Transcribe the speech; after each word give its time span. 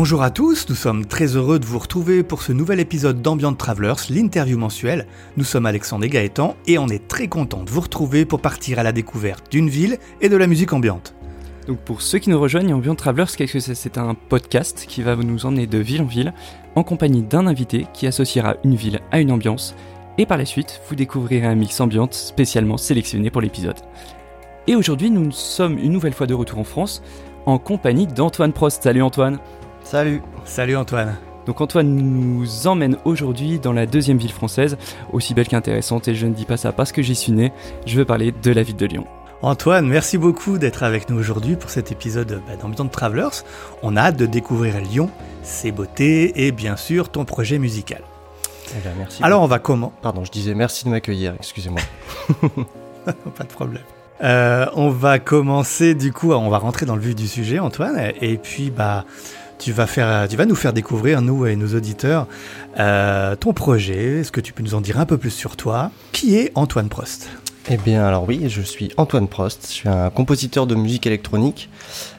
Bonjour 0.00 0.22
à 0.22 0.30
tous, 0.30 0.68
nous 0.68 0.76
sommes 0.76 1.06
très 1.06 1.34
heureux 1.34 1.58
de 1.58 1.64
vous 1.64 1.80
retrouver 1.80 2.22
pour 2.22 2.42
ce 2.42 2.52
nouvel 2.52 2.78
épisode 2.78 3.20
d'Ambient 3.20 3.52
Travelers, 3.52 3.96
l'interview 4.10 4.56
mensuelle. 4.56 5.08
Nous 5.36 5.42
sommes 5.42 5.66
Alexandre 5.66 6.04
et 6.04 6.08
Gaëtan 6.08 6.54
et 6.68 6.78
on 6.78 6.86
est 6.86 7.08
très 7.08 7.26
content 7.26 7.64
de 7.64 7.70
vous 7.70 7.80
retrouver 7.80 8.24
pour 8.24 8.40
partir 8.40 8.78
à 8.78 8.84
la 8.84 8.92
découverte 8.92 9.50
d'une 9.50 9.68
ville 9.68 9.98
et 10.20 10.28
de 10.28 10.36
la 10.36 10.46
musique 10.46 10.72
ambiante. 10.72 11.16
Donc 11.66 11.80
pour 11.80 12.00
ceux 12.00 12.20
qui 12.20 12.30
nous 12.30 12.38
rejoignent, 12.38 12.74
Ambient 12.74 12.94
Travelers, 12.94 13.26
qu'est-ce 13.36 13.54
que 13.54 13.58
c'est? 13.58 13.74
C'est 13.74 13.98
un 13.98 14.14
podcast 14.14 14.84
qui 14.86 15.02
va 15.02 15.16
nous 15.16 15.46
emmener 15.46 15.66
de 15.66 15.78
ville 15.78 16.02
en 16.02 16.06
ville 16.06 16.32
en 16.76 16.84
compagnie 16.84 17.22
d'un 17.22 17.48
invité 17.48 17.88
qui 17.92 18.06
associera 18.06 18.54
une 18.62 18.76
ville 18.76 19.00
à 19.10 19.18
une 19.18 19.32
ambiance 19.32 19.74
et 20.16 20.26
par 20.26 20.38
la 20.38 20.44
suite, 20.44 20.80
vous 20.88 20.94
découvrirez 20.94 21.44
un 21.44 21.56
mix 21.56 21.80
ambiante 21.80 22.14
spécialement 22.14 22.76
sélectionné 22.76 23.32
pour 23.32 23.40
l'épisode. 23.40 23.80
Et 24.68 24.76
aujourd'hui, 24.76 25.10
nous 25.10 25.32
sommes 25.32 25.76
une 25.76 25.90
nouvelle 25.90 26.14
fois 26.14 26.28
de 26.28 26.34
retour 26.34 26.60
en 26.60 26.64
France 26.64 27.02
en 27.46 27.58
compagnie 27.58 28.06
d'Antoine 28.06 28.52
Prost. 28.52 28.84
Salut 28.84 29.02
Antoine 29.02 29.40
Salut 29.90 30.20
Salut 30.44 30.76
Antoine 30.76 31.16
donc 31.46 31.62
Antoine 31.62 31.88
nous 31.88 32.66
emmène 32.66 32.98
aujourd'hui 33.06 33.58
dans 33.58 33.72
la 33.72 33.86
deuxième 33.86 34.18
ville 34.18 34.32
française, 34.32 34.76
aussi 35.14 35.32
belle 35.32 35.48
qu'intéressante, 35.48 36.06
et 36.08 36.14
je 36.14 36.26
ne 36.26 36.34
dis 36.34 36.44
pas 36.44 36.58
ça 36.58 36.72
parce 36.72 36.92
que 36.92 37.00
j'y 37.00 37.14
suis 37.14 37.32
né, 37.32 37.54
je 37.86 37.96
veux 37.96 38.04
parler 38.04 38.32
de 38.32 38.52
la 38.52 38.62
ville 38.62 38.76
de 38.76 38.84
Lyon. 38.84 39.06
Antoine, 39.40 39.86
merci 39.86 40.18
beaucoup 40.18 40.58
d'être 40.58 40.82
avec 40.82 41.08
nous 41.08 41.18
aujourd'hui 41.18 41.56
pour 41.56 41.70
cet 41.70 41.90
épisode 41.90 42.42
bah, 42.46 42.56
d'Ambiance 42.60 42.90
Travelers. 42.90 43.44
On 43.82 43.96
a 43.96 44.02
hâte 44.02 44.18
de 44.18 44.26
découvrir 44.26 44.78
Lyon, 44.78 45.08
ses 45.42 45.72
beautés 45.72 46.46
et 46.46 46.52
bien 46.52 46.76
sûr 46.76 47.08
ton 47.08 47.24
projet 47.24 47.58
musical. 47.58 48.02
Eh 48.76 48.80
bien, 48.82 48.92
merci. 48.98 49.22
Alors 49.22 49.40
on 49.40 49.46
va 49.46 49.58
comment 49.58 49.94
Pardon, 50.02 50.22
je 50.22 50.30
disais 50.30 50.54
merci 50.54 50.84
de 50.84 50.90
m'accueillir, 50.90 51.32
excusez-moi. 51.38 51.80
pas 53.06 53.44
de 53.44 53.48
problème. 53.48 53.84
Euh, 54.22 54.66
on 54.74 54.90
va 54.90 55.18
commencer 55.18 55.94
du 55.94 56.12
coup, 56.12 56.32
on 56.32 56.50
va 56.50 56.58
rentrer 56.58 56.86
dans 56.86 56.96
le 56.96 57.00
vif 57.00 57.14
du 57.14 57.28
sujet, 57.28 57.58
Antoine, 57.58 58.12
et 58.20 58.36
puis 58.36 58.70
bah 58.70 59.04
tu 59.58 59.72
vas 59.72 60.46
nous 60.46 60.54
faire 60.54 60.72
découvrir 60.72 61.20
nous 61.20 61.46
et 61.46 61.56
nos 61.56 61.74
auditeurs 61.74 62.26
euh, 62.78 63.36
ton 63.36 63.52
projet. 63.52 64.20
Est-ce 64.20 64.32
que 64.32 64.40
tu 64.40 64.52
peux 64.52 64.62
nous 64.62 64.74
en 64.74 64.80
dire 64.80 64.98
un 65.00 65.06
peu 65.06 65.18
plus 65.18 65.30
sur 65.30 65.56
toi? 65.56 65.90
Qui 66.12 66.36
est 66.36 66.52
Antoine 66.54 66.88
Prost? 66.88 67.28
Eh 67.70 67.76
bien, 67.76 68.04
alors 68.04 68.26
oui, 68.26 68.44
je 68.48 68.62
suis 68.62 68.90
Antoine 68.96 69.28
Prost. 69.28 69.66
Je 69.68 69.72
suis 69.72 69.88
un 69.88 70.10
compositeur 70.10 70.66
de 70.66 70.74
musique 70.74 71.06
électronique 71.06 71.68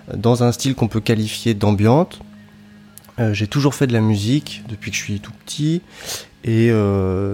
euh, 0.09 0.17
dans 0.17 0.43
un 0.43 0.51
style 0.51 0.75
qu'on 0.75 0.87
peut 0.87 1.01
qualifier 1.01 1.53
d'ambiante. 1.53 2.19
j'ai 3.31 3.47
toujours 3.47 3.75
fait 3.75 3.87
de 3.87 3.93
la 3.93 4.01
musique 4.01 4.63
depuis 4.69 4.91
que 4.91 4.97
je 4.97 5.03
suis 5.03 5.19
tout 5.19 5.33
petit 5.45 5.81
et 6.45 6.71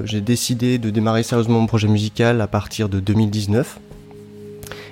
j'ai 0.06 0.22
décidé 0.22 0.80
de 0.80 0.90
démarrer 0.90 1.22
sérieusement 1.22 1.60
mon 1.60 1.68
projet 1.68 1.88
musical 1.88 2.42
à 2.42 2.48
partir 2.48 2.90
de 2.90 3.00
2019 3.00 3.80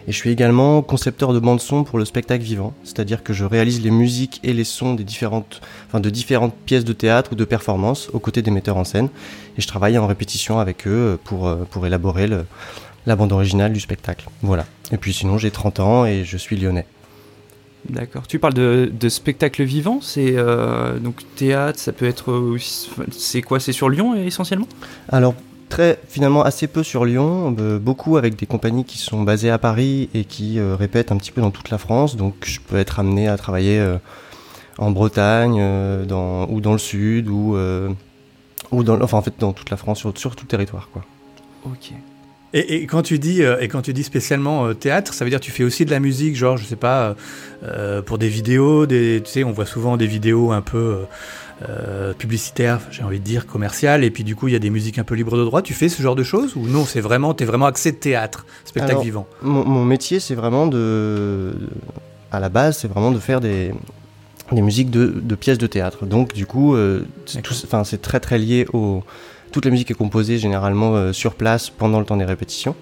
et 0.07 0.11
je 0.11 0.17
suis 0.17 0.29
également 0.29 0.81
concepteur 0.81 1.33
de 1.33 1.39
bande 1.39 1.61
son 1.61 1.83
pour 1.83 1.97
le 1.97 2.05
spectacle 2.05 2.43
vivant, 2.43 2.73
c'est-à-dire 2.83 3.23
que 3.23 3.33
je 3.33 3.45
réalise 3.45 3.81
les 3.81 3.91
musiques 3.91 4.39
et 4.43 4.53
les 4.53 4.63
sons 4.63 4.93
des 4.93 5.03
différentes, 5.03 5.61
enfin 5.87 5.99
de 5.99 6.09
différentes 6.09 6.55
pièces 6.55 6.85
de 6.85 6.93
théâtre 6.93 7.31
ou 7.33 7.35
de 7.35 7.45
performance 7.45 8.09
aux 8.13 8.19
côtés 8.19 8.41
des 8.41 8.51
metteurs 8.51 8.77
en 8.77 8.83
scène. 8.83 9.09
Et 9.57 9.61
je 9.61 9.67
travaille 9.67 9.97
en 9.97 10.07
répétition 10.07 10.59
avec 10.59 10.87
eux 10.87 11.19
pour, 11.23 11.47
euh, 11.47 11.65
pour 11.69 11.85
élaborer 11.85 12.27
le, 12.27 12.45
la 13.05 13.15
bande 13.15 13.31
originale 13.31 13.73
du 13.73 13.79
spectacle. 13.79 14.27
Voilà. 14.41 14.65
Et 14.91 14.97
puis 14.97 15.13
sinon, 15.13 15.37
j'ai 15.37 15.51
30 15.51 15.79
ans 15.79 16.05
et 16.05 16.23
je 16.23 16.37
suis 16.37 16.57
lyonnais. 16.57 16.85
D'accord. 17.89 18.27
Tu 18.27 18.39
parles 18.39 18.53
de, 18.53 18.89
de 18.97 19.09
spectacle 19.09 19.63
vivant, 19.63 19.99
c'est 20.01 20.35
euh, 20.37 20.99
donc 20.99 21.21
théâtre, 21.35 21.79
ça 21.79 21.91
peut 21.91 22.07
être. 22.07 22.55
C'est 23.11 23.41
quoi? 23.41 23.59
C'est 23.59 23.73
sur 23.73 23.89
Lyon 23.89 24.15
essentiellement? 24.15 24.69
Alors 25.09 25.35
finalement 26.07 26.43
assez 26.43 26.67
peu 26.67 26.83
sur 26.83 27.05
Lyon, 27.05 27.55
euh, 27.59 27.79
beaucoup 27.79 28.17
avec 28.17 28.35
des 28.35 28.45
compagnies 28.45 28.85
qui 28.85 28.97
sont 28.97 29.23
basées 29.23 29.49
à 29.49 29.57
Paris 29.57 30.09
et 30.13 30.25
qui 30.25 30.59
euh, 30.59 30.75
répètent 30.75 31.11
un 31.11 31.17
petit 31.17 31.31
peu 31.31 31.41
dans 31.41 31.51
toute 31.51 31.69
la 31.69 31.77
France. 31.77 32.15
Donc 32.15 32.35
je 32.45 32.59
peux 32.59 32.77
être 32.77 32.99
amené 32.99 33.27
à 33.27 33.37
travailler 33.37 33.79
euh, 33.79 33.97
en 34.77 34.91
Bretagne 34.91 35.61
ou 36.49 36.61
dans 36.61 36.73
le 36.73 36.77
sud 36.77 37.27
ou, 37.29 37.55
ou 38.71 38.83
dans, 38.83 38.99
enfin, 39.01 39.17
en 39.17 39.21
fait 39.21 39.33
dans 39.39 39.53
toute 39.53 39.69
la 39.69 39.77
France, 39.77 39.99
sur, 39.99 40.17
sur 40.17 40.35
tout 40.35 40.45
le 40.45 40.49
territoire. 40.49 40.89
Quoi. 40.91 41.03
Ok. 41.65 41.91
Et, 42.55 42.85
quand 42.85 43.01
tu 43.01 43.17
dis 43.17 43.41
et 43.41 43.67
quand 43.67 43.81
tu 43.81 43.93
dis 43.93 44.03
spécialement 44.03 44.73
théâtre, 44.75 45.13
ça 45.13 45.25
veut 45.25 45.31
dire 45.31 45.39
que 45.39 45.45
tu 45.45 45.51
fais 45.51 45.63
aussi 45.63 45.85
de 45.85 45.91
la 45.91 45.99
musique, 45.99 46.35
genre 46.35 46.57
je 46.57 46.65
sais 46.65 46.75
pas 46.75 47.15
pour 48.05 48.17
des 48.17 48.29
vidéos, 48.29 48.85
des, 48.85 49.21
tu 49.23 49.31
sais 49.31 49.43
on 49.43 49.51
voit 49.51 49.65
souvent 49.65 49.97
des 49.97 50.07
vidéos 50.07 50.51
un 50.51 50.61
peu 50.61 51.05
euh, 51.69 52.13
publicitaire, 52.13 52.79
j'ai 52.91 53.03
envie 53.03 53.19
de 53.19 53.23
dire 53.23 53.45
commercial, 53.45 54.03
et 54.03 54.11
puis 54.11 54.23
du 54.23 54.35
coup 54.35 54.47
il 54.47 54.53
y 54.53 54.55
a 54.55 54.59
des 54.59 54.69
musiques 54.69 54.99
un 54.99 55.03
peu 55.03 55.15
libres 55.15 55.37
de 55.37 55.45
droit. 55.45 55.61
Tu 55.61 55.73
fais 55.73 55.89
ce 55.89 56.01
genre 56.01 56.15
de 56.15 56.23
choses 56.23 56.55
ou 56.55 56.67
non 56.67 56.85
C'est 56.85 57.01
vraiment, 57.01 57.33
t'es 57.33 57.45
vraiment 57.45 57.65
axé 57.65 57.91
de 57.91 57.97
théâtre, 57.97 58.45
spectacle 58.65 59.01
vivant? 59.01 59.27
Mon, 59.41 59.85
métier, 59.85 60.19
c'est 60.19 60.35
vraiment 60.35 60.67
de, 60.67 61.53
à 62.31 62.39
la 62.39 62.49
base, 62.49 62.77
c'est 62.77 62.87
vraiment 62.87 63.11
de 63.11 63.19
faire 63.19 63.41
des, 63.41 63.73
des 64.51 64.61
musiques 64.61 64.89
de, 64.89 65.21
de, 65.21 65.35
pièces 65.35 65.57
de 65.57 65.67
théâtre. 65.67 66.05
Donc 66.05 66.33
du 66.33 66.45
coup, 66.45 66.75
euh, 66.75 67.05
c'est 67.25 68.01
très 68.01 68.19
très 68.19 68.37
lié 68.37 68.65
au 68.73 69.03
toute 69.53 69.65
la 69.65 69.71
musique 69.71 69.91
est 69.91 69.93
composée 69.93 70.39
généralement 70.39 70.95
euh, 70.95 71.13
sur 71.13 71.35
place 71.35 71.69
pendant 71.69 71.99
le 71.99 72.05
temps 72.05 72.17
des 72.17 72.25
répétitions. 72.25 72.75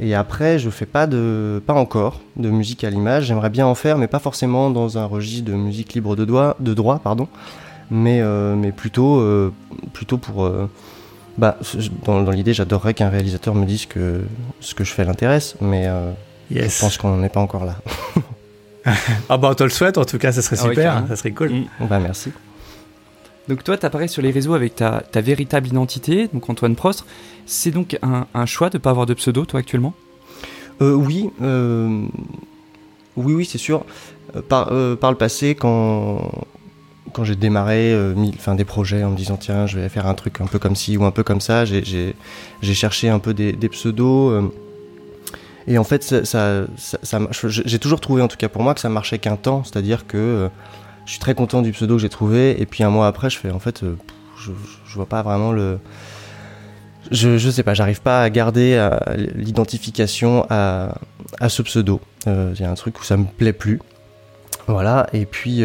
Et 0.00 0.14
après, 0.14 0.58
je 0.58 0.70
fais 0.70 0.86
pas 0.86 1.06
de, 1.06 1.60
pas 1.66 1.74
encore 1.74 2.20
de 2.36 2.48
musique 2.48 2.84
à 2.84 2.90
l'image. 2.90 3.24
J'aimerais 3.24 3.50
bien 3.50 3.66
en 3.66 3.74
faire, 3.74 3.98
mais 3.98 4.06
pas 4.06 4.20
forcément 4.20 4.70
dans 4.70 4.96
un 4.96 5.04
registre 5.04 5.44
de 5.50 5.54
musique 5.54 5.92
libre 5.92 6.14
de, 6.14 6.24
doigt, 6.24 6.56
de 6.60 6.72
droit, 6.72 7.00
pardon 7.00 7.28
mais, 7.90 8.20
euh, 8.20 8.54
mais 8.54 8.72
plutôt, 8.72 9.20
euh, 9.20 9.52
plutôt 9.92 10.18
pour. 10.18 10.44
Euh, 10.44 10.68
bah, 11.36 11.58
dans, 12.04 12.22
dans 12.22 12.30
l'idée, 12.30 12.54
j'adorerais 12.54 12.94
qu'un 12.94 13.08
réalisateur 13.08 13.54
me 13.54 13.66
dise 13.66 13.86
que 13.86 14.22
ce 14.60 14.74
que 14.74 14.84
je 14.84 14.92
fais 14.92 15.04
l'intéresse, 15.04 15.56
mais 15.60 15.88
je 16.50 16.80
pense 16.80 16.96
qu'on 16.96 17.16
n'en 17.16 17.22
est 17.24 17.28
pas 17.28 17.40
encore 17.40 17.64
là. 17.64 17.76
ah 19.28 19.36
bah 19.36 19.48
on 19.50 19.54
te 19.54 19.64
le 19.64 19.70
souhaite, 19.70 19.98
en 19.98 20.04
tout 20.04 20.18
cas, 20.18 20.30
ça 20.30 20.42
serait 20.42 20.56
ah 20.60 20.68
super, 20.68 21.04
ça 21.08 21.16
serait 21.16 21.32
cool. 21.32 21.50
Mm. 21.50 21.66
Bah 21.88 21.98
merci. 21.98 22.30
Donc 23.48 23.64
toi, 23.64 23.76
tu 23.76 23.84
apparais 23.84 24.08
sur 24.08 24.22
les 24.22 24.30
réseaux 24.30 24.54
avec 24.54 24.76
ta, 24.76 25.02
ta, 25.10 25.20
véritable 25.20 25.66
identité, 25.66 26.28
donc 26.32 26.48
Antoine 26.48 26.76
Prost. 26.76 27.04
C'est 27.46 27.72
donc 27.72 27.98
un, 28.02 28.26
un, 28.32 28.46
choix 28.46 28.70
de 28.70 28.78
ne 28.78 28.80
pas 28.80 28.90
avoir 28.90 29.04
de 29.04 29.14
pseudo, 29.14 29.44
toi, 29.44 29.60
actuellement? 29.60 29.92
Oui, 30.80 31.30
oui, 31.40 32.08
oui, 33.16 33.44
c'est 33.44 33.58
sûr. 33.58 33.84
Par, 34.48 34.72
par, 34.98 35.10
le 35.10 35.16
passé, 35.16 35.54
quand, 35.54 36.30
quand 37.14 37.24
j'ai 37.24 37.36
démarré 37.36 37.92
euh, 37.94 38.12
des 38.54 38.64
projets 38.64 39.04
en 39.04 39.10
me 39.10 39.16
disant 39.16 39.36
tiens 39.36 39.66
je 39.66 39.78
vais 39.78 39.88
faire 39.88 40.06
un 40.06 40.14
truc 40.14 40.40
un 40.40 40.46
peu 40.46 40.58
comme 40.58 40.74
ci 40.74 40.96
ou 40.98 41.04
un 41.04 41.12
peu 41.12 41.22
comme 41.22 41.40
ça, 41.40 41.64
j'ai 41.64 42.14
cherché 42.62 43.08
un 43.08 43.20
peu 43.20 43.32
des, 43.32 43.68
pseudos. 43.70 44.32
Euh, 44.32 44.42
et 45.66 45.78
en 45.78 45.84
fait, 45.84 46.02
ça, 46.02 46.66
j'ai 47.46 47.78
toujours 47.78 48.00
trouvé, 48.00 48.20
en 48.20 48.28
tout 48.28 48.36
cas 48.36 48.50
pour 48.50 48.62
moi, 48.62 48.74
que 48.74 48.80
ça 48.80 48.90
marchait 48.90 49.18
qu'un 49.18 49.36
temps. 49.36 49.64
C'est-à-dire 49.64 50.06
que 50.06 50.18
euh, 50.18 50.48
je 51.06 51.12
suis 51.12 51.20
très 51.20 51.34
content 51.34 51.62
du 51.62 51.72
pseudo 51.72 51.94
que 51.94 52.02
j'ai 52.02 52.10
trouvé. 52.10 52.60
Et 52.60 52.66
puis 52.66 52.84
un 52.84 52.90
mois 52.90 53.06
après, 53.06 53.30
je 53.30 53.38
fais 53.38 53.50
en 53.50 53.60
fait, 53.60 53.82
je, 53.82 54.50
je, 54.86 54.94
vois 54.94 55.06
pas 55.06 55.22
vraiment 55.22 55.52
le. 55.52 55.78
Je, 57.10 57.38
je 57.38 57.50
sais 57.50 57.62
pas, 57.62 57.74
j'arrive 57.74 58.02
pas 58.02 58.22
à 58.22 58.30
garder 58.30 58.88
l'identification 59.36 60.46
à, 60.50 60.96
à, 61.38 61.48
ce 61.48 61.62
pseudo. 61.62 62.00
Il 62.26 62.58
y 62.58 62.64
a 62.64 62.70
un 62.70 62.74
truc 62.74 63.00
où 63.00 63.04
ça 63.04 63.16
me 63.16 63.24
plaît 63.24 63.52
plus. 63.52 63.80
Voilà, 64.66 65.06
et 65.12 65.26
puis, 65.26 65.62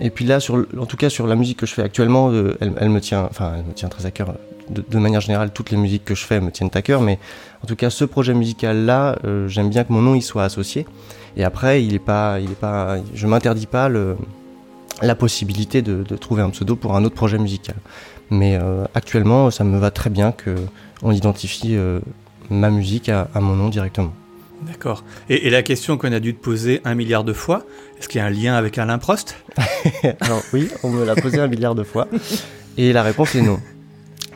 et 0.00 0.10
puis 0.10 0.24
là, 0.24 0.38
en 0.78 0.86
tout 0.86 0.96
cas 0.96 1.10
sur 1.10 1.26
la 1.26 1.36
musique 1.36 1.58
que 1.58 1.66
je 1.66 1.74
fais 1.74 1.82
actuellement, 1.82 2.30
euh, 2.30 2.56
elle, 2.60 2.88
me 2.88 3.00
tient, 3.00 3.28
elle 3.38 3.64
me 3.64 3.72
tient 3.74 3.88
très 3.88 4.06
à 4.06 4.10
cœur. 4.10 4.34
De, 4.70 4.98
manière 4.98 5.20
générale, 5.20 5.50
toutes 5.52 5.70
les 5.70 5.76
musiques 5.76 6.04
que 6.04 6.14
je 6.14 6.24
fais 6.24 6.40
me 6.40 6.52
tiennent 6.52 6.70
à 6.74 6.82
cœur, 6.82 7.02
mais 7.02 7.18
en 7.64 7.66
tout 7.66 7.74
cas, 7.74 7.90
ce 7.90 8.04
projet 8.04 8.34
musical-là, 8.34 9.18
euh, 9.24 9.48
j'aime 9.48 9.68
bien 9.68 9.82
que 9.82 9.92
mon 9.92 10.00
nom 10.00 10.14
y 10.14 10.22
soit 10.22 10.44
associé. 10.44 10.86
Et 11.36 11.42
après, 11.42 11.84
il 11.84 11.94
est 11.94 11.98
pas, 11.98 12.38
il 12.38 12.52
est 12.52 12.58
pas, 12.58 12.98
je 13.12 13.26
m'interdis 13.26 13.66
pas 13.66 13.88
la 15.02 15.14
possibilité 15.16 15.82
de, 15.82 16.04
trouver 16.16 16.42
un 16.42 16.50
pseudo 16.50 16.76
pour 16.76 16.96
un 16.96 17.04
autre 17.04 17.16
projet 17.16 17.38
musical. 17.38 17.76
Mais 18.30 18.56
euh, 18.56 18.84
actuellement, 18.94 19.50
ça 19.50 19.64
me 19.64 19.76
va 19.76 19.90
très 19.90 20.10
bien 20.10 20.30
que 20.30 20.54
on 21.02 21.10
identifie 21.10 21.76
ma 22.48 22.70
musique 22.70 23.08
à 23.08 23.28
mon 23.34 23.56
nom 23.56 23.70
directement. 23.70 24.12
D'accord. 24.66 25.04
Et, 25.28 25.50
la 25.50 25.62
question 25.62 25.96
qu'on 25.96 26.12
a 26.12 26.20
dû 26.20 26.34
te 26.34 26.42
poser 26.42 26.80
un 26.84 26.94
milliard 26.94 27.24
de 27.24 27.32
fois, 27.32 27.64
est-ce 27.98 28.08
qu'il 28.08 28.18
y 28.18 28.22
a 28.22 28.26
un 28.26 28.30
lien 28.30 28.54
avec 28.54 28.78
Alain 28.78 28.98
Prost 28.98 29.36
Alors 30.20 30.42
oui, 30.52 30.68
on 30.82 30.90
me 30.90 31.04
l'a 31.04 31.14
posé 31.14 31.38
un 31.38 31.48
milliard 31.48 31.74
de 31.74 31.82
fois. 31.82 32.08
Et 32.76 32.92
la 32.92 33.02
réponse 33.02 33.34
est 33.34 33.42
non. 33.42 33.58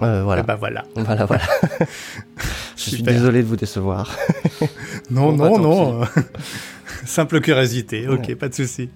Euh, 0.02 0.22
voilà. 0.24 0.42
bah 0.42 0.56
voilà. 0.56 0.84
Voilà, 0.96 1.24
voilà. 1.24 1.44
Je 2.76 2.90
suis 2.90 3.02
désolé 3.02 3.42
de 3.42 3.46
vous 3.46 3.56
décevoir. 3.56 4.16
non, 5.10 5.32
non, 5.32 5.58
non. 5.58 6.00
Simple 7.04 7.40
curiosité. 7.40 8.08
Ok, 8.08 8.34
pas 8.34 8.48
de 8.48 8.54
souci. 8.54 8.88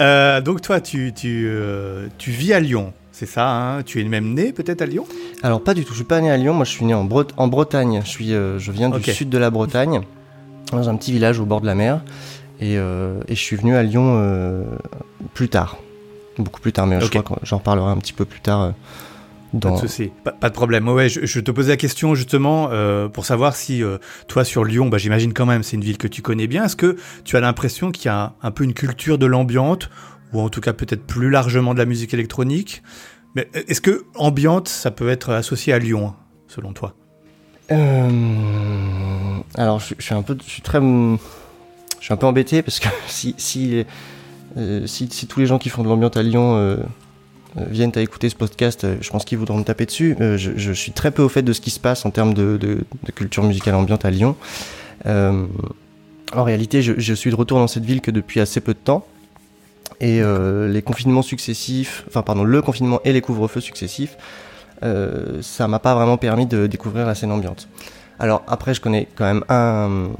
Euh, 0.00 0.40
donc 0.40 0.62
toi, 0.62 0.80
tu, 0.80 1.12
tu, 1.14 1.46
euh, 1.46 2.08
tu 2.18 2.30
vis 2.30 2.52
à 2.52 2.60
Lyon. 2.60 2.92
C'est 3.12 3.26
ça, 3.26 3.48
hein? 3.48 3.82
Tu 3.84 4.00
es 4.00 4.04
même 4.04 4.34
né 4.34 4.52
peut-être 4.52 4.82
à 4.82 4.86
Lyon? 4.86 5.06
Alors 5.42 5.62
pas 5.62 5.74
du 5.74 5.84
tout, 5.84 5.90
je 5.90 5.98
suis 5.98 6.04
pas 6.04 6.20
né 6.20 6.32
à 6.32 6.36
Lyon, 6.36 6.52
moi 6.52 6.64
je 6.64 6.70
suis 6.70 6.84
né 6.84 6.94
en, 6.94 7.08
en 7.36 7.48
Bretagne, 7.48 8.00
je, 8.04 8.08
suis, 8.08 8.30
je 8.30 8.72
viens 8.72 8.90
du 8.90 9.02
sud 9.12 9.28
de 9.28 9.38
la 9.38 9.50
Bretagne 9.50 10.00
dans 10.72 10.88
un 10.88 10.96
petit 10.96 11.12
village 11.12 11.40
au 11.40 11.46
bord 11.46 11.60
de 11.60 11.66
la 11.66 11.74
mer. 11.74 12.02
Et, 12.60 12.78
euh, 12.78 13.20
je 13.28 13.34
suis 13.34 13.56
venu 13.56 13.74
à 13.74 13.82
Lyon 13.82 14.16
euh, 14.18 14.64
plus 15.34 15.48
tard. 15.48 15.78
Beaucoup 16.38 16.60
plus 16.60 16.72
tard, 16.72 16.86
mais 16.86 17.00
je 17.00 17.06
crois 17.06 17.22
que 17.22 17.34
j'en 17.44 17.58
reparlerai 17.58 17.90
un 17.90 17.96
petit 17.96 18.12
peu 18.12 18.24
plus 18.24 18.40
tard. 18.40 18.62
Euh, 18.62 18.70
dans... 19.52 19.70
Pas 19.70 19.82
de 19.82 19.86
souci, 19.86 20.10
pas, 20.40 20.48
de 20.48 20.54
problème. 20.54 20.88
Ouais, 20.88 21.08
je, 21.08 21.40
te 21.40 21.50
posais 21.52 21.70
la 21.70 21.76
question 21.76 22.16
justement 22.16 22.70
pour 23.12 23.24
savoir 23.24 23.54
si 23.54 23.84
toi 24.26 24.44
sur 24.44 24.64
Lyon, 24.64 24.88
bah, 24.88 24.98
j'imagine 24.98 25.32
quand 25.32 25.46
même 25.46 25.62
c'est 25.62 25.76
une 25.76 25.84
ville 25.84 25.96
que 25.96 26.08
tu 26.08 26.22
connais 26.22 26.48
bien. 26.48 26.64
Est-ce 26.64 26.74
que 26.74 26.96
tu 27.22 27.36
as 27.36 27.40
l'impression 27.40 27.92
qu'il 27.92 28.06
y 28.06 28.08
a 28.08 28.32
un, 28.42 28.50
peu 28.50 28.64
une 28.64 28.74
culture 28.74 29.16
de 29.16 29.26
l'ambiance 29.26 29.88
ou 30.32 30.40
en 30.40 30.48
tout 30.48 30.60
cas 30.60 30.72
peut-être 30.72 31.06
plus 31.06 31.30
largement 31.30 31.72
de 31.72 31.78
la 31.78 31.84
musique 31.84 32.12
électronique? 32.12 32.82
Mais 33.36 33.48
est-ce 33.54 33.80
que 33.80 34.06
ambiante, 34.16 34.68
ça 34.68 34.90
peut 34.90 35.08
être 35.08 35.30
associé 35.30 35.72
à 35.72 35.78
Lyon, 35.78 36.14
selon 36.48 36.72
toi? 36.72 36.96
Euh, 37.72 39.38
Alors, 39.54 39.80
je, 39.80 39.94
suis 39.98 40.14
un 40.14 40.22
peu, 40.22 40.36
je 40.44 40.50
suis 40.50 40.62
très, 40.62 40.80
je 40.80 41.18
suis 42.00 42.12
un 42.12 42.16
peu 42.16 42.26
embêté 42.26 42.62
parce 42.62 42.80
que 42.80 42.88
si 43.06 43.84
euh, 44.56 44.86
si, 44.86 45.08
si 45.10 45.26
tous 45.26 45.40
les 45.40 45.46
gens 45.46 45.58
qui 45.58 45.68
font 45.68 45.82
de 45.82 45.88
l'ambiance 45.88 46.16
à 46.16 46.22
Lyon 46.22 46.56
euh, 46.56 46.76
viennent 47.56 47.92
à 47.96 48.00
écouter 48.00 48.28
ce 48.28 48.36
podcast, 48.36 48.86
je 49.00 49.10
pense 49.10 49.24
qu'ils 49.24 49.38
voudront 49.38 49.58
me 49.58 49.64
taper 49.64 49.86
dessus. 49.86 50.16
Je, 50.18 50.72
suis 50.72 50.92
très 50.92 51.10
peu 51.10 51.22
au 51.22 51.28
fait 51.28 51.42
de 51.42 51.52
ce 51.52 51.60
qui 51.60 51.70
se 51.70 51.80
passe 51.80 52.04
en 52.04 52.10
termes 52.10 52.34
de, 52.34 52.84
culture 53.14 53.42
musicale 53.42 53.74
ambiante 53.74 54.04
à 54.04 54.10
Lyon. 54.10 54.36
en 55.06 56.44
réalité, 56.44 56.82
je, 56.82 56.94
je, 56.98 57.14
suis 57.14 57.30
de 57.30 57.36
retour 57.36 57.58
dans 57.58 57.68
cette 57.68 57.84
ville 57.84 58.00
que 58.00 58.10
depuis 58.10 58.40
assez 58.40 58.60
peu 58.60 58.74
de 58.74 58.78
temps. 58.78 59.06
Et 60.00 60.20
les 60.20 60.82
confinements 60.82 61.22
successifs, 61.22 62.04
enfin 62.08 62.22
pardon, 62.22 62.44
le 62.44 62.60
confinement 62.60 63.00
et 63.04 63.12
les 63.12 63.20
couvre-feux 63.20 63.60
successifs, 63.60 64.16
euh, 64.84 65.42
ça 65.42 65.68
m'a 65.68 65.78
pas 65.78 65.94
vraiment 65.94 66.16
permis 66.16 66.46
de 66.46 66.66
découvrir 66.66 67.06
la 67.06 67.14
scène 67.14 67.32
ambiante. 67.32 67.68
Alors 68.18 68.42
après, 68.46 68.74
je 68.74 68.80
connais 68.80 69.08
quand 69.16 69.24
même 69.24 69.44
un, 69.48 70.10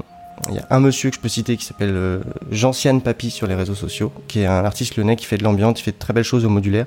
il 0.49 0.55
y 0.55 0.59
a 0.59 0.67
un 0.69 0.79
monsieur 0.79 1.09
que 1.09 1.15
je 1.15 1.21
peux 1.21 1.29
citer 1.29 1.57
qui 1.57 1.65
s'appelle 1.65 1.93
euh, 1.93 2.19
Jean-Ciane 2.51 3.01
Papy 3.01 3.31
sur 3.31 3.47
les 3.47 3.55
réseaux 3.55 3.75
sociaux, 3.75 4.11
qui 4.27 4.41
est 4.41 4.45
un 4.45 4.65
artiste 4.65 4.97
lyonnais 4.97 5.15
qui 5.15 5.25
fait 5.25 5.37
de 5.37 5.43
l'ambiance, 5.43 5.77
qui 5.77 5.83
fait 5.83 5.91
de 5.91 5.97
très 5.97 6.13
belles 6.13 6.23
choses 6.23 6.45
au 6.45 6.49
modulaire, 6.49 6.85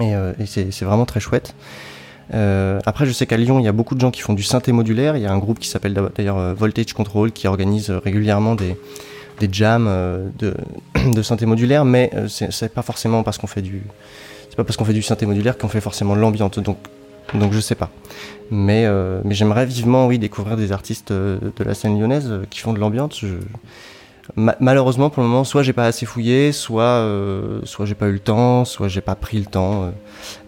et, 0.00 0.14
euh, 0.14 0.32
c'est 0.46 0.82
vraiment 0.82 1.06
très 1.06 1.20
chouette. 1.20 1.54
Euh, 2.34 2.80
après, 2.84 3.06
je 3.06 3.12
sais 3.12 3.26
qu'à 3.26 3.36
Lyon, 3.36 3.60
il 3.60 3.64
y 3.64 3.68
a 3.68 3.72
beaucoup 3.72 3.94
de 3.94 4.00
gens 4.00 4.10
qui 4.10 4.20
font 4.20 4.34
du 4.34 4.42
synthé 4.42 4.72
modulaire. 4.72 5.16
Il 5.16 5.22
y 5.22 5.26
a 5.26 5.32
un 5.32 5.38
groupe 5.38 5.60
qui 5.60 5.68
s'appelle 5.68 5.94
d'ailleurs 6.16 6.54
Voltage 6.54 6.92
Control 6.92 7.30
qui 7.30 7.46
organise 7.46 7.90
régulièrement 7.90 8.56
des, 8.56 8.76
jams 9.52 9.86
de, 10.38 10.54
de 11.12 11.22
synthé 11.22 11.46
modulaire, 11.46 11.84
mais 11.84 12.10
c'est 12.28 12.74
pas 12.74 12.82
forcément 12.82 13.22
parce 13.22 13.38
qu'on 13.38 13.46
fait 13.46 13.62
du 13.62 13.82
pas 14.56 14.64
parce 14.64 14.76
qu'on 14.76 14.84
fait 14.84 14.92
du 14.92 15.02
synthé 15.02 15.26
modulaire 15.26 15.58
qu'on 15.58 15.68
fait 15.68 15.80
forcément 15.80 16.14
l'ambiance. 16.14 16.58
Donc 16.58 16.78
donc 17.34 17.52
je 17.52 17.60
sais 17.60 17.74
pas. 17.74 17.90
Mais 18.50 18.84
euh, 18.86 19.20
mais 19.24 19.34
j'aimerais 19.34 19.66
vivement 19.66 20.06
oui 20.06 20.18
découvrir 20.18 20.56
des 20.56 20.72
artistes 20.72 21.12
de 21.12 21.40
la 21.64 21.74
scène 21.74 21.98
lyonnaise 21.98 22.40
qui 22.50 22.60
font 22.60 22.72
de 22.72 22.78
l'ambiance. 22.78 23.24
Ma 24.34 24.56
malheureusement 24.58 25.08
pour 25.08 25.22
le 25.22 25.28
moment, 25.28 25.44
soit 25.44 25.62
j'ai 25.62 25.72
pas 25.72 25.86
assez 25.86 26.04
fouillé, 26.04 26.50
soit 26.50 26.82
euh, 26.82 27.60
soit 27.64 27.86
j'ai 27.86 27.94
pas 27.94 28.08
eu 28.08 28.12
le 28.12 28.18
temps, 28.18 28.64
soit 28.64 28.88
j'ai 28.88 29.00
pas 29.00 29.14
pris 29.14 29.38
le 29.38 29.46
temps. 29.46 29.84
Euh, 29.84 29.90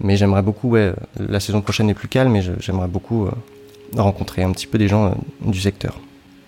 mais 0.00 0.16
j'aimerais 0.16 0.42
beaucoup, 0.42 0.70
ouais, 0.70 0.92
la 1.18 1.38
saison 1.38 1.60
prochaine 1.60 1.88
est 1.88 1.94
plus 1.94 2.08
calme, 2.08 2.32
mais 2.32 2.42
j'aimerais 2.58 2.88
beaucoup 2.88 3.26
euh, 3.26 3.30
rencontrer 3.96 4.42
un 4.42 4.50
petit 4.50 4.66
peu 4.66 4.78
des 4.78 4.88
gens 4.88 5.14
du 5.40 5.60
secteur. 5.60 6.00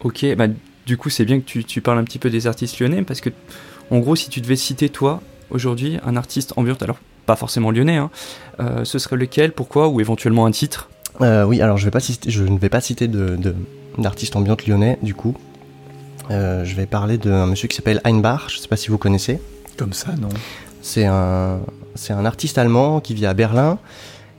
Ok, 0.03 0.27
bah 0.37 0.47
du 0.87 0.97
coup, 0.97 1.11
c'est 1.11 1.25
bien 1.25 1.39
que 1.41 1.45
tu, 1.45 1.63
tu, 1.63 1.81
parles 1.81 1.99
un 1.99 2.05
petit 2.05 2.19
peu 2.19 2.31
des 2.31 2.47
artistes 2.47 2.81
lyonnais 2.81 3.03
parce 3.03 3.21
que, 3.21 3.31
en 3.91 3.99
gros, 3.99 4.17
si 4.17 4.29
tu 4.29 4.41
devais 4.41 4.57
citer 4.57 4.89
toi 4.89 5.21
aujourd'hui 5.51 5.99
un 6.05 6.17
artiste 6.17 6.55
ambiante, 6.57 6.83
alors 6.83 6.99
pas 7.31 7.37
forcément 7.37 7.71
lyonnais, 7.71 7.97
hein, 7.97 8.11
euh, 8.59 8.85
ce 8.85 8.99
serait 8.99 9.15
lequel, 9.15 9.53
pourquoi, 9.53 9.87
ou 9.87 10.01
éventuellement 10.01 10.47
un 10.47 10.51
titre? 10.51 10.91
Euh, 11.21 11.45
Oui, 11.45 11.63
alors 11.63 11.77
je, 11.77 11.85
vais 11.85 11.93
pas 11.93 12.01
citer, 12.01 12.29
je 12.29 12.43
ne 12.43 12.59
vais 12.59 12.69
pas 12.69 12.81
citer 12.81 13.07
d'artiste 13.07 14.33
de, 14.33 14.39
ambiante 14.39 14.67
lyonnais 14.67 14.99
du 15.01 15.15
coup. 15.15 15.37
Euh, 16.33 16.65
je 16.65 16.75
vais 16.75 16.87
parler 16.87 17.19
d'un 17.19 17.47
monsieur 17.47 17.69
qui 17.69 17.77
s'appelle 17.77 18.01
Einbach, 18.05 18.49
je 18.49 18.57
ne 18.57 18.63
sais 18.63 18.67
pas 18.67 18.77
si 18.77 18.89
vous 18.89 18.99
connaissez. 18.99 19.41
Comme 19.77 19.93
ça, 19.93 20.11
non. 20.21 20.29
C'est 20.83 21.07
un, 21.07 21.61
c'est 21.95 22.13
un 22.13 22.25
artiste 22.25 22.59
allemand 22.59 22.99
qui 22.99 23.15
vit 23.15 23.27
à 23.27 23.35
Berlin 23.35 23.79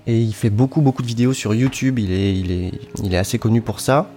et 0.05 0.19
il 0.19 0.33
fait 0.33 0.49
beaucoup 0.49 0.81
beaucoup 0.81 1.01
de 1.01 1.07
vidéos 1.07 1.31
sur 1.31 1.53
YouTube. 1.53 1.97
Il 1.97 2.11
est, 2.11 2.35
il 2.37 2.51
est, 2.51 2.71
il 3.01 3.13
est 3.13 3.17
assez 3.17 3.39
connu 3.39 3.61
pour 3.61 3.79
ça. 3.79 4.09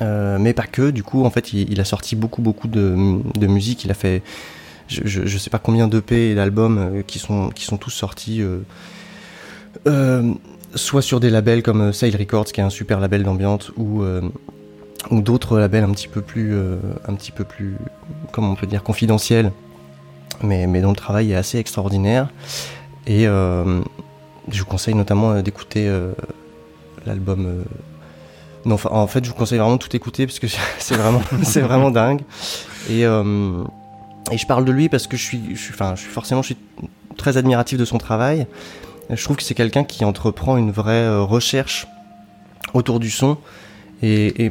Euh, 0.00 0.38
mais 0.40 0.54
pas 0.54 0.66
que. 0.66 0.90
Du 0.90 1.02
coup, 1.02 1.22
en 1.26 1.30
fait, 1.30 1.52
il, 1.52 1.70
il 1.70 1.80
a 1.80 1.84
sorti 1.84 2.16
beaucoup, 2.16 2.40
beaucoup 2.40 2.68
de, 2.68 3.20
de, 3.38 3.46
musique. 3.46 3.84
Il 3.84 3.90
a 3.90 3.94
fait, 3.94 4.22
je, 4.90 5.02
je, 5.04 5.26
je 5.26 5.38
sais 5.38 5.50
pas 5.50 5.58
combien 5.58 5.88
d'EP 5.88 6.12
et 6.12 6.34
d'albums 6.34 6.78
euh, 6.78 7.02
qui 7.02 7.18
sont, 7.18 7.48
qui 7.50 7.64
sont 7.64 7.76
tous 7.76 7.90
sortis, 7.90 8.42
euh, 8.42 8.58
euh, 9.86 10.34
soit 10.74 11.02
sur 11.02 11.20
des 11.20 11.30
labels 11.30 11.62
comme 11.62 11.92
Sail 11.92 12.14
Records, 12.16 12.46
qui 12.46 12.60
est 12.60 12.64
un 12.64 12.70
super 12.70 13.00
label 13.00 13.22
d'ambiance, 13.22 13.70
ou 13.76 14.02
ou 15.10 15.22
d'autres 15.22 15.58
labels 15.58 15.84
un 15.84 15.92
petit 15.92 16.08
peu 16.08 16.20
plus, 16.20 16.54
un 17.08 17.14
petit 17.14 17.32
peu 17.32 17.44
plus, 17.44 17.76
comment 18.32 18.50
on 18.50 18.54
peut 18.54 18.66
dire, 18.66 18.82
confidentiels, 18.82 19.50
mais, 20.42 20.66
mais 20.66 20.82
dont 20.82 20.90
le 20.90 20.96
travail 20.96 21.32
est 21.32 21.36
assez 21.36 21.58
extraordinaire. 21.58 22.28
Et 23.06 23.24
je 23.24 24.58
vous 24.58 24.64
conseille 24.66 24.94
notamment 24.94 25.40
d'écouter 25.40 25.90
l'album 27.06 27.64
non, 28.66 28.76
en 28.90 29.06
fait, 29.06 29.24
je 29.24 29.30
vous 29.30 29.36
conseille 29.36 29.58
vraiment 29.58 29.76
de 29.76 29.80
tout 29.80 29.96
écouter 29.96 30.26
parce 30.26 30.38
que 30.38 30.46
c'est 30.78 30.96
vraiment, 30.96 31.22
c'est 31.44 31.62
vraiment 31.62 31.90
dingue. 31.90 32.20
Et, 32.90 33.06
et 34.30 34.38
je 34.38 34.46
parle 34.46 34.64
de 34.64 34.72
lui 34.72 34.88
parce 34.88 35.06
que 35.06 35.16
je 35.16 35.22
suis, 35.22 35.40
enfin, 35.70 35.94
je 35.96 36.02
suis 36.02 36.10
forcément, 36.10 36.42
je 36.42 36.46
suis 36.46 36.56
très 37.16 37.36
admiratif 37.36 37.78
de 37.78 37.84
son 37.84 37.98
travail. 37.98 38.46
Je 39.08 39.22
trouve 39.24 39.36
que 39.36 39.42
c'est 39.42 39.54
quelqu'un 39.54 39.84
qui 39.84 40.04
entreprend 40.04 40.56
une 40.56 40.70
vraie 40.70 41.02
euh, 41.02 41.22
recherche 41.22 41.86
autour 42.74 43.00
du 43.00 43.10
son 43.10 43.38
et, 44.02 44.46
et, 44.46 44.50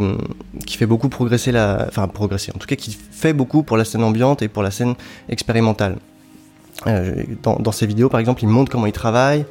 qui 0.66 0.78
fait 0.78 0.86
beaucoup 0.86 1.08
progresser 1.08 1.52
la, 1.52 1.86
enfin 1.88 2.08
progresser, 2.08 2.52
en 2.54 2.60
tout 2.60 2.68
cas 2.68 2.76
qui 2.76 2.98
fait 3.12 3.34
beaucoup 3.34 3.64
pour 3.64 3.78
la 3.78 3.86
scène 3.86 4.04
ambiante 4.04 4.42
et 4.42 4.48
pour 4.48 4.62
la 4.62 4.72
scène 4.72 4.96
expérimentale. 5.30 5.96
Euh, 6.88 7.24
dans, 7.44 7.72
ses 7.72 7.86
vidéos, 7.86 8.10
par 8.10 8.20
exemple, 8.20 8.44
il 8.44 8.48
montre 8.48 8.72
comment 8.72 8.86
il 8.86 8.94
travaille. 8.94 9.46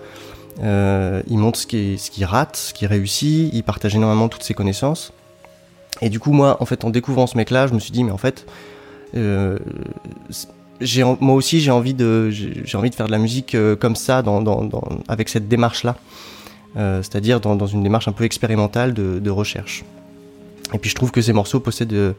Euh, 0.63 1.23
il 1.29 1.39
montre 1.39 1.59
ce 1.59 1.67
qui, 1.67 1.99
ce 1.99 2.11
qui 2.11 2.25
rate, 2.25 2.57
ce 2.57 2.75
qui 2.75 2.87
réussit, 2.87 3.51
il 3.53 3.63
partage 3.63 3.95
énormément 3.95 4.29
toutes 4.29 4.43
ses 4.43 4.55
connaissances. 4.55 5.13
Et 6.01 6.09
du 6.09 6.21
coup, 6.21 6.33
moi, 6.33 6.57
en 6.61 6.67
fait, 6.67 6.85
en 6.85 6.91
découvrant 6.91 7.27
ce 7.27 7.37
mec-là, 7.37 7.67
je 7.67 7.75
me 7.75 7.79
suis 7.79 7.93
dit, 7.93 8.05
mais 8.05 8.13
en 8.13 8.19
fait, 8.19 8.47
moi 11.21 11.35
aussi, 11.35 11.61
j'ai 11.61 11.71
envie 11.71 11.95
de, 11.95 12.31
faire 12.93 13.07
de 13.07 13.11
la 13.11 13.19
musique 13.19 13.55
euh, 13.55 13.77
comme 13.77 13.97
ça, 13.97 14.23
avec 15.09 15.29
cette 15.29 15.49
démarche-là, 15.49 15.97
euh, 16.77 17.03
c'est-à-dire 17.03 17.41
dans, 17.41 17.67
une 17.67 17.83
démarche 17.83 18.09
un 18.09 18.13
peu 18.13 18.25
expérimentale 18.25 18.95
de, 18.95 19.31
recherche. 19.31 19.85
Et 20.75 20.79
puis, 20.79 20.91
je 20.91 20.95
trouve 20.95 21.11
que 21.11 21.23
ces 21.23 21.33
morceaux 21.33 21.61
possèdent 21.61 21.93
euh, 21.95 22.13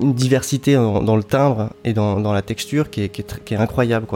une 0.00 0.12
diversité 0.12 0.74
dans, 0.74 1.16
le 1.16 1.24
timbre 1.24 1.70
et 1.84 1.94
dans, 1.94 2.32
la 2.32 2.42
texture 2.42 2.90
qui 2.90 3.00
est, 3.00 3.52
incroyable. 3.52 4.06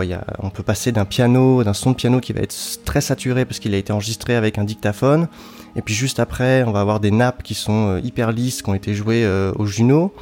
On 0.40 0.50
peut 0.50 0.62
passer 0.62 0.92
d'un 0.92 1.06
piano, 1.06 1.64
d'un 1.64 1.72
son 1.72 1.92
de 1.92 1.96
piano 1.96 2.20
qui 2.20 2.32
va 2.32 2.40
être 2.42 2.54
très 2.84 3.00
saturé 3.00 3.46
parce 3.46 3.58
qu'il 3.58 3.74
a 3.74 3.78
été 3.78 3.92
enregistré 3.92 4.36
avec 4.36 4.58
un 4.58 4.64
dictaphone, 4.64 5.28
et 5.76 5.82
puis 5.82 5.94
juste 5.94 6.18
après, 6.18 6.64
on 6.64 6.72
va 6.72 6.80
avoir 6.80 7.00
des 7.00 7.10
nappes 7.10 7.42
qui 7.42 7.54
sont 7.54 7.88
euh, 7.88 8.00
hyper 8.00 8.32
lisses, 8.32 8.62
qui 8.62 8.70
ont 8.70 8.74
été 8.74 8.94
jouées 8.94 9.24
euh, 9.24 9.52
au 9.56 9.66
Juno. 9.66 10.12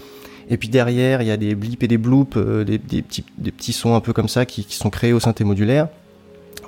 Et 0.49 0.57
puis 0.57 0.69
derrière, 0.69 1.23
il 1.23 1.28
y 1.28 1.31
a 1.31 1.37
des 1.37 1.55
blips 1.55 1.83
et 1.83 1.88
des 1.88 1.99
bloops, 1.99 2.37
euh, 2.37 2.64
des, 2.64 2.78
des, 2.78 3.02
petits, 3.02 3.25
des 3.37 3.52
petits 3.52 3.73
sons 3.73 3.95
un 3.95 4.00
peu 4.00 4.12
comme 4.12 4.28
ça 4.28 4.47
qui, 4.47 4.64
qui 4.64 4.76
sont 4.76 4.90
créés 4.90 5.12
au 5.12 5.21
synthé 5.21 5.45
modulaire. 5.45 5.88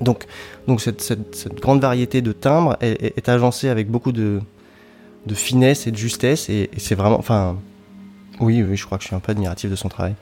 Donc, 0.00 0.26
donc 0.66 0.80
cette, 0.80 1.00
cette, 1.00 1.34
cette 1.34 1.60
grande 1.60 1.80
variété 1.80 2.22
de 2.22 2.32
timbres 2.32 2.76
est, 2.80 3.02
est, 3.02 3.18
est 3.18 3.28
agencée 3.28 3.68
avec 3.68 3.90
beaucoup 3.90 4.12
de, 4.12 4.40
de 5.26 5.34
finesse 5.34 5.87
et 5.87 5.90
de 5.90 5.96
justesse, 5.96 6.49
et, 6.49 6.70
et 6.72 6.78
c'est 6.78 6.94
vraiment, 6.94 7.18
enfin, 7.18 7.56
oui, 8.40 8.62
oui, 8.62 8.76
je 8.76 8.87
crois 8.87 8.96
que 8.99 9.02
je 9.02 9.08
suis 9.08 9.16
un 9.16 9.20
peu 9.20 9.32
admiratif 9.32 9.70
de 9.70 9.76
son 9.76 9.88
travail. 9.88 10.14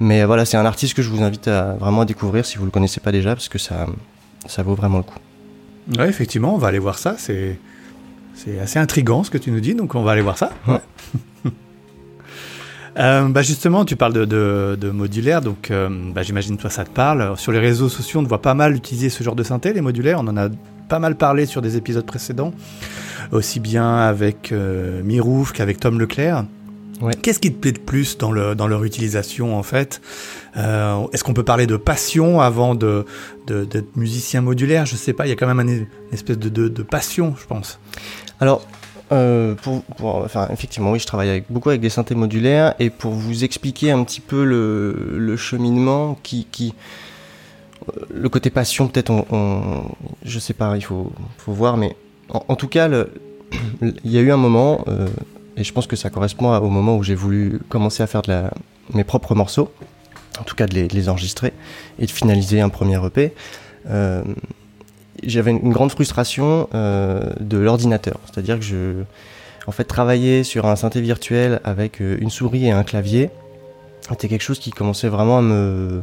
Mais 0.00 0.24
voilà, 0.24 0.44
c'est 0.44 0.58
un 0.58 0.66
artiste 0.66 0.94
que 0.94 1.02
je 1.02 1.08
vous 1.08 1.22
invite 1.22 1.48
à 1.48 1.74
vraiment 1.74 2.02
à 2.02 2.04
découvrir 2.04 2.44
si 2.44 2.58
vous 2.58 2.64
le 2.64 2.70
connaissez 2.70 3.00
pas 3.00 3.12
déjà, 3.12 3.34
parce 3.34 3.48
que 3.48 3.58
ça, 3.58 3.86
ça 4.46 4.62
vaut 4.62 4.74
vraiment 4.74 4.98
le 4.98 5.04
coup. 5.04 5.18
Ouais, 5.98 6.08
effectivement, 6.08 6.54
on 6.54 6.58
va 6.58 6.68
aller 6.68 6.78
voir 6.78 6.98
ça. 6.98 7.16
C'est, 7.18 7.58
c'est 8.34 8.58
assez 8.58 8.78
intrigant 8.78 9.24
ce 9.24 9.30
que 9.30 9.38
tu 9.38 9.50
nous 9.50 9.60
dis, 9.60 9.74
donc 9.74 9.94
on 9.94 10.02
va 10.02 10.12
aller 10.12 10.22
voir 10.22 10.38
ça. 10.38 10.52
Ouais. 10.68 10.80
euh, 12.98 13.28
bah 13.28 13.42
justement, 13.42 13.84
tu 13.84 13.96
parles 13.96 14.12
de, 14.12 14.24
de, 14.24 14.76
de 14.80 14.90
modulaire, 14.90 15.40
donc 15.40 15.70
euh, 15.70 15.88
bah 16.14 16.22
j'imagine 16.22 16.56
toi 16.56 16.70
ça 16.70 16.84
te 16.84 16.90
parle. 16.90 17.36
Sur 17.36 17.52
les 17.52 17.58
réseaux 17.58 17.88
sociaux, 17.88 18.20
on 18.20 18.24
te 18.24 18.28
voit 18.28 18.42
pas 18.42 18.54
mal 18.54 18.74
utiliser 18.74 19.10
ce 19.10 19.22
genre 19.24 19.34
de 19.34 19.42
synthé, 19.42 19.72
les 19.72 19.80
modulaires. 19.80 20.18
On 20.20 20.28
en 20.28 20.36
a 20.36 20.48
pas 20.88 20.98
mal 20.98 21.16
parlé 21.16 21.46
sur 21.46 21.62
des 21.62 21.76
épisodes 21.76 22.04
précédents, 22.04 22.52
aussi 23.30 23.60
bien 23.60 23.96
avec 23.96 24.52
euh, 24.52 25.02
Mirouf 25.02 25.52
qu'avec 25.52 25.80
Tom 25.80 25.98
Leclerc. 25.98 26.44
Ouais. 27.00 27.14
Qu'est-ce 27.14 27.40
qui 27.40 27.52
te 27.52 27.58
plaît 27.58 27.72
de 27.72 27.80
plus 27.80 28.16
dans, 28.16 28.30
le, 28.30 28.54
dans 28.54 28.68
leur 28.68 28.84
utilisation 28.84 29.58
en 29.58 29.64
fait? 29.64 30.00
Euh, 30.56 31.04
Est-ce 31.12 31.24
qu'on 31.24 31.34
peut 31.34 31.42
parler 31.42 31.66
de 31.66 31.76
passion 31.76 32.40
avant 32.40 32.76
de, 32.76 33.06
de, 33.48 33.64
d'être 33.64 33.96
musicien 33.96 34.40
modulaire? 34.40 34.86
Je 34.86 34.94
sais 34.94 35.12
pas, 35.12 35.26
il 35.26 35.30
y 35.30 35.32
a 35.32 35.36
quand 35.36 35.48
même 35.48 35.58
un, 35.58 35.66
une 35.66 35.86
espèce 36.12 36.38
de, 36.38 36.48
de, 36.48 36.68
de 36.68 36.82
passion, 36.84 37.34
je 37.40 37.46
pense. 37.46 37.80
Alors, 38.38 38.64
euh, 39.12 39.54
effectivement, 40.50 40.92
oui, 40.92 40.98
je 40.98 41.06
travaille 41.06 41.44
beaucoup 41.50 41.68
avec 41.68 41.80
des 41.80 41.90
synthés 41.90 42.14
modulaires 42.14 42.74
et 42.78 42.90
pour 42.90 43.12
vous 43.12 43.44
expliquer 43.44 43.90
un 43.90 44.02
petit 44.04 44.20
peu 44.20 44.44
le, 44.44 45.36
cheminement 45.36 46.18
qui, 46.22 46.46
qui, 46.50 46.74
le 48.12 48.28
côté 48.28 48.50
passion, 48.50 48.88
peut-être, 48.88 49.10
on, 49.10 49.26
on, 49.30 49.82
je 50.24 50.38
sais 50.38 50.54
pas, 50.54 50.76
il 50.76 50.84
faut, 50.84 51.12
voir, 51.46 51.76
mais 51.76 51.96
en, 52.30 52.56
tout 52.56 52.68
cas, 52.68 52.88
il 53.80 54.10
y 54.10 54.18
a 54.18 54.20
eu 54.20 54.32
un 54.32 54.36
moment. 54.36 54.84
Euh, 54.88 55.08
et 55.56 55.64
je 55.64 55.72
pense 55.72 55.86
que 55.86 55.96
ça 55.96 56.08
correspond 56.08 56.56
au 56.56 56.70
moment 56.70 56.96
où 56.96 57.02
j'ai 57.02 57.14
voulu 57.14 57.60
commencer 57.68 58.02
à 58.02 58.06
faire 58.06 58.22
de 58.22 58.44
mes 58.94 59.04
propres 59.04 59.34
morceaux, 59.34 59.70
en 60.40 60.44
tout 60.44 60.54
cas 60.54 60.66
de 60.66 60.74
les, 60.74 61.08
enregistrer 61.08 61.52
et 61.98 62.06
de 62.06 62.10
finaliser 62.10 62.60
un 62.60 62.70
premier 62.70 63.04
EP. 63.04 63.34
Euh, 63.88 64.22
J'avais 65.22 65.52
une 65.52 65.72
grande 65.72 65.90
frustration 65.90 66.68
euh, 66.74 67.30
de 67.40 67.58
l'ordinateur, 67.58 68.18
c'est-à-dire 68.26 68.58
que 68.58 68.64
je, 68.64 69.02
en 69.66 69.72
fait, 69.72 69.84
travailler 69.84 70.44
sur 70.44 70.66
un 70.66 70.76
synthé 70.76 71.00
virtuel 71.00 71.60
avec 71.64 72.00
une 72.00 72.30
souris 72.30 72.66
et 72.66 72.70
un 72.70 72.82
clavier, 72.82 73.30
c'était 74.08 74.28
quelque 74.28 74.42
chose 74.42 74.58
qui 74.58 74.70
commençait 74.70 75.08
vraiment 75.08 75.38
à 75.38 75.42
me, 75.42 76.02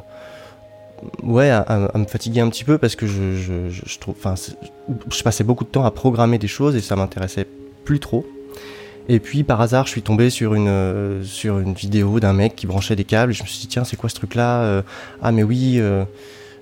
ouais, 1.23 1.49
à, 1.49 1.91
me 1.95 2.05
fatiguer 2.05 2.41
un 2.41 2.49
petit 2.49 2.63
peu 2.63 2.77
parce 2.77 2.95
que 2.95 3.07
je, 3.07 3.35
je, 3.35 3.99
trouve, 3.99 4.15
enfin, 4.17 4.35
je 4.35 5.23
passais 5.23 5.43
beaucoup 5.43 5.63
de 5.63 5.69
temps 5.69 5.85
à 5.85 5.91
programmer 5.91 6.37
des 6.37 6.47
choses 6.47 6.75
et 6.75 6.81
ça 6.81 6.95
m'intéressait 6.95 7.45
plus 7.83 7.99
trop. 7.99 8.25
Et 9.11 9.19
puis 9.19 9.43
par 9.43 9.59
hasard, 9.59 9.87
je 9.87 9.91
suis 9.91 10.03
tombé 10.03 10.29
sur 10.29 10.53
une 10.53 10.67
euh, 10.67 11.23
sur 11.23 11.57
une 11.57 11.73
vidéo 11.73 12.19
d'un 12.19 12.33
mec 12.33 12.55
qui 12.55 12.67
branchait 12.67 12.95
des 12.95 13.05
câbles. 13.05 13.31
Et 13.31 13.35
je 13.35 13.41
me 13.41 13.47
suis 13.47 13.59
dit 13.59 13.67
tiens, 13.67 13.83
c'est 13.83 13.95
quoi 13.95 14.07
ce 14.07 14.15
truc-là 14.15 14.61
euh, 14.61 14.81
Ah 15.23 15.31
mais 15.31 15.41
oui, 15.41 15.77
euh, 15.77 16.03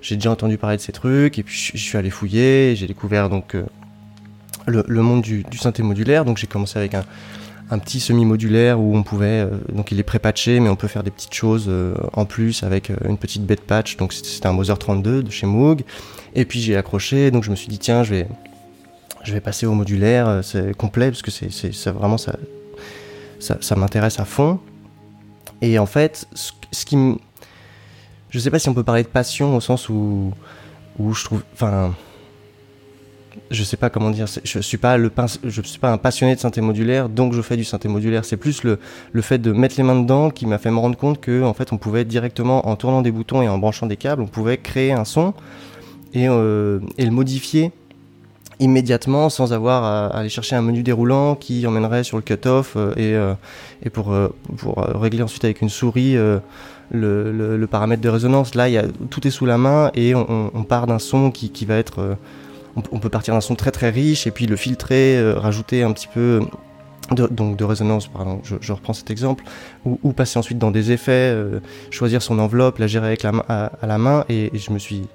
j'ai 0.02 0.16
déjà 0.16 0.32
entendu 0.32 0.58
parler 0.58 0.78
de 0.78 0.82
ces 0.82 0.92
trucs. 0.92 1.40
Et 1.40 1.44
puis 1.44 1.72
je, 1.74 1.78
suis 1.78 1.98
allé 1.98 2.10
fouiller. 2.10 2.76
J'ai 2.76 2.88
découvert 2.88 3.30
donc 3.30 3.56
le, 4.66 4.84
le, 4.88 5.02
monde 5.02 5.22
du, 5.22 5.44
synthé 5.60 5.84
modulaire. 5.84 6.26
Donc 6.26 6.38
j'ai 6.38 6.48
commencé 6.48 6.78
avec 6.78 6.94
un, 6.94 7.04
petit 7.80 8.00
semi-modulaire 8.00 8.80
où 8.80 8.96
on 8.96 9.04
pouvait, 9.04 9.46
donc 9.74 9.92
il 9.92 10.00
est 10.00 10.04
pré-patché, 10.04 10.62
mais 10.62 10.70
on 10.70 10.78
peut 10.78 10.88
faire 10.88 11.04
des 11.04 11.12
petites 11.12 11.34
choses 11.34 11.70
en 12.14 12.26
plus 12.26 12.64
avec 12.64 12.92
une 13.06 13.18
petite 13.18 13.46
bed 13.46 13.60
patch. 13.60 13.98
Donc 13.98 14.14
c'était 14.14 14.48
un 14.48 14.54
Moser 14.54 14.76
32 14.78 15.24
de 15.24 15.32
chez 15.32 15.48
Moog. 15.48 15.84
Et 16.36 16.46
puis 16.46 16.62
j'ai 16.62 16.78
accroché, 16.78 17.32
donc 17.32 17.44
je 17.44 17.52
me 17.52 17.56
suis 17.56 17.68
dit 17.68 17.80
tiens, 17.80 18.04
je 18.04 18.14
vais 18.14 18.28
je 19.28 19.34
vais 19.34 19.42
passer 19.42 19.66
au 19.66 19.74
modulaire, 19.74 20.28
euh, 20.28 20.42
c'est 20.42 20.76
complet, 20.76 21.12
parce 21.12 21.22
que 21.22 21.32
c'est 21.32 21.90
vraiment 21.90 22.18
ça, 22.18 22.38
ça, 23.40 23.76
m'intéresse 23.76 24.20
à 24.20 24.26
fond. 24.26 24.60
Et 25.62 25.78
en 25.80 25.86
fait, 25.86 26.28
ce, 26.34 26.52
ce 26.72 26.86
qui 26.86 26.96
me. 26.98 27.18
Je 28.30 28.40
sais 28.40 28.52
pas 28.52 28.60
si 28.60 28.70
on 28.70 28.74
peut 28.74 28.84
parler 28.84 29.04
de 29.04 29.08
passion 29.08 29.56
au 29.56 29.62
sens 29.62 29.90
où, 29.90 30.34
je 31.00 31.24
trouve. 31.24 31.44
Enfin. 31.54 31.94
Je 33.52 33.64
sais 33.64 33.78
pas 33.78 33.90
comment 33.92 34.10
dire. 34.10 34.26
Je 34.26 34.60
suis 34.60 34.64
suis 34.64 34.78
pas 34.78 34.98
un 35.92 35.98
passionné 35.98 36.36
de 36.36 36.40
synthé 36.40 36.60
modulaire, 36.60 37.08
donc 37.08 37.34
je 37.34 37.42
fais 37.42 37.56
du 37.56 37.64
synthé 37.64 37.88
modulaire. 37.88 38.26
C'est 38.26 38.36
plus 38.36 38.64
le, 38.64 38.80
fait 39.22 39.38
de 39.38 39.52
mettre 39.52 39.76
les 39.78 39.84
mains 39.84 40.02
dedans 40.02 40.32
qui 40.32 40.48
m'a 40.48 40.58
fait 40.58 40.72
me 40.72 40.80
rendre 40.80 40.98
compte 40.98 41.22
que 41.22 41.44
en 41.44 41.54
fait 41.54 41.72
on 41.72 41.78
pouvait 41.78 42.04
directement 42.04 42.68
en 42.68 42.76
tournant 42.76 43.04
des 43.04 43.12
boutons 43.12 43.44
et 43.44 43.48
en 43.48 43.60
branchant 43.60 43.86
des 43.86 43.96
câbles, 43.96 44.24
on 44.24 44.28
pouvait 44.28 44.58
créer 44.58 44.92
un 44.92 45.06
son 45.06 45.36
et, 46.14 46.28
euh, 46.28 46.80
le 46.98 47.12
modifier 47.12 47.72
immédiatement 48.60 49.30
sans 49.30 49.54
avoir 49.54 49.84
à, 49.84 50.08
aller 50.18 50.30
chercher 50.30 50.56
un 50.56 50.62
menu 50.62 50.84
déroulant 50.84 51.36
qui 51.36 51.66
emmènerait 51.68 52.04
sur 52.04 52.18
le 52.18 52.24
cutoff 52.24 52.74
euh, 52.76 52.94
et, 52.96 53.14
euh, 53.16 53.34
pour, 53.94 54.12
euh, 54.12 54.30
pour 54.58 54.78
régler 54.78 55.22
ensuite 55.22 55.44
avec 55.44 55.62
une 55.62 55.70
souris 55.70 56.16
le, 56.92 57.66
paramètre 57.70 58.02
de 58.02 58.10
résonance. 58.10 58.56
Là, 58.56 58.70
y 58.70 58.78
a, 58.78 58.84
tout 59.10 59.28
est 59.28 59.32
sous 59.32 59.46
la 59.46 59.58
main 59.58 59.92
et 59.96 60.16
on, 60.16 60.64
part 60.68 60.88
d'un 60.88 61.00
son 61.00 61.32
qui, 61.32 61.66
va 61.66 61.76
être... 61.76 62.18
On, 62.92 63.00
peut 63.00 63.10
partir 63.10 63.34
d'un 63.34 63.42
son 63.42 63.56
très 63.56 63.72
très 63.72 63.90
riche 63.90 64.28
et 64.28 64.32
puis 64.32 64.46
le 64.46 64.56
filtrer, 64.56 65.34
rajouter 65.34 65.84
un 65.84 65.92
petit 65.92 66.08
peu 66.08 66.42
de, 67.12 67.26
donc 67.28 67.58
de 67.58 67.64
résonance, 67.64 68.08
pardon, 68.08 68.40
je, 68.44 68.56
je 68.62 68.74
reprends 68.74 68.94
cet 68.94 69.10
exemple, 69.10 69.44
ou, 69.86 70.12
passer 70.12 70.38
ensuite 70.38 70.60
dans 70.60 70.72
des 70.72 70.92
effets, 70.92 71.36
choisir 71.90 72.22
son 72.22 72.38
enveloppe, 72.40 72.78
la 72.78 72.88
gérer 72.88 73.08
avec 73.08 73.24
la 73.24 73.32
à, 73.50 73.66
à 73.82 73.88
la 73.88 73.98
main. 73.98 74.26
Et, 74.30 74.52
je 74.54 74.72
me 74.72 74.80
suis... 74.80 75.08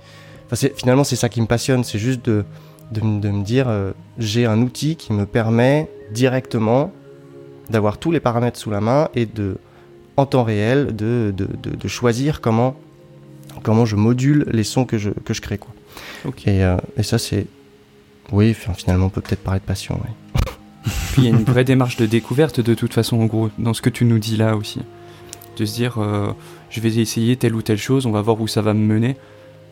Finalement, 0.76 1.04
c'est 1.04 1.16
ça 1.16 1.28
qui 1.28 1.40
me 1.40 1.46
passionne, 1.46 1.84
c'est 1.84 1.98
juste 1.98 2.24
de 2.24 2.44
de, 2.92 3.30
me 3.30 3.42
dire 3.42 3.68
euh, 3.68 3.92
j'ai 4.18 4.46
un 4.46 4.60
outil 4.60 4.96
qui 4.96 5.12
me 5.12 5.26
permet 5.26 5.88
directement 6.12 6.92
d'avoir 7.70 7.98
tous 7.98 8.10
les 8.10 8.20
paramètres 8.20 8.58
sous 8.58 8.70
la 8.70 8.80
main 8.80 9.08
et 9.14 9.26
de 9.26 9.56
en 10.16 10.26
temps 10.26 10.44
réel 10.44 10.94
de, 10.94 11.32
de, 11.36 11.46
de 11.46 11.88
choisir 11.88 12.40
comment 12.40 12.76
comment 13.62 13.84
je 13.84 13.96
module 13.96 14.46
les 14.50 14.64
sons 14.64 14.84
que 14.84 14.98
je, 14.98 15.10
que 15.10 15.34
je 15.34 15.40
crée 15.40 15.58
quoi. 15.58 15.72
Et, 16.46 16.64
euh, 16.64 16.76
et, 16.96 17.02
ça 17.02 17.18
c'est 17.18 17.46
oui 18.32 18.54
finalement 18.54 19.06
on 19.06 19.10
peut 19.10 19.20
peut-être 19.20 19.42
parler 19.42 19.60
de 19.60 19.64
passion. 19.64 20.00
Puis 20.84 20.92
il 21.18 21.24
y 21.24 21.26
a 21.26 21.30
une 21.30 21.44
vraie 21.44 21.64
démarche 21.64 21.96
de 21.96 22.06
découverte 22.06 22.60
de 22.60 22.74
toute 22.74 22.94
façon 22.94 23.20
en 23.20 23.26
gros 23.26 23.50
dans 23.58 23.74
ce 23.74 23.82
que 23.82 23.90
tu 23.90 24.04
nous 24.04 24.18
dis 24.18 24.36
là 24.36 24.56
aussi. 24.56 24.80
De 25.56 25.64
se 25.64 25.74
dire 25.74 25.98
euh, 25.98 26.32
je 26.70 26.80
vais 26.80 26.96
essayer 26.96 27.36
telle 27.36 27.54
ou 27.54 27.62
telle 27.62 27.78
chose, 27.78 28.06
on 28.06 28.10
va 28.10 28.22
voir 28.22 28.40
où 28.40 28.48
ça 28.48 28.62
va 28.62 28.74
me 28.74 28.84
mener. 28.84 29.16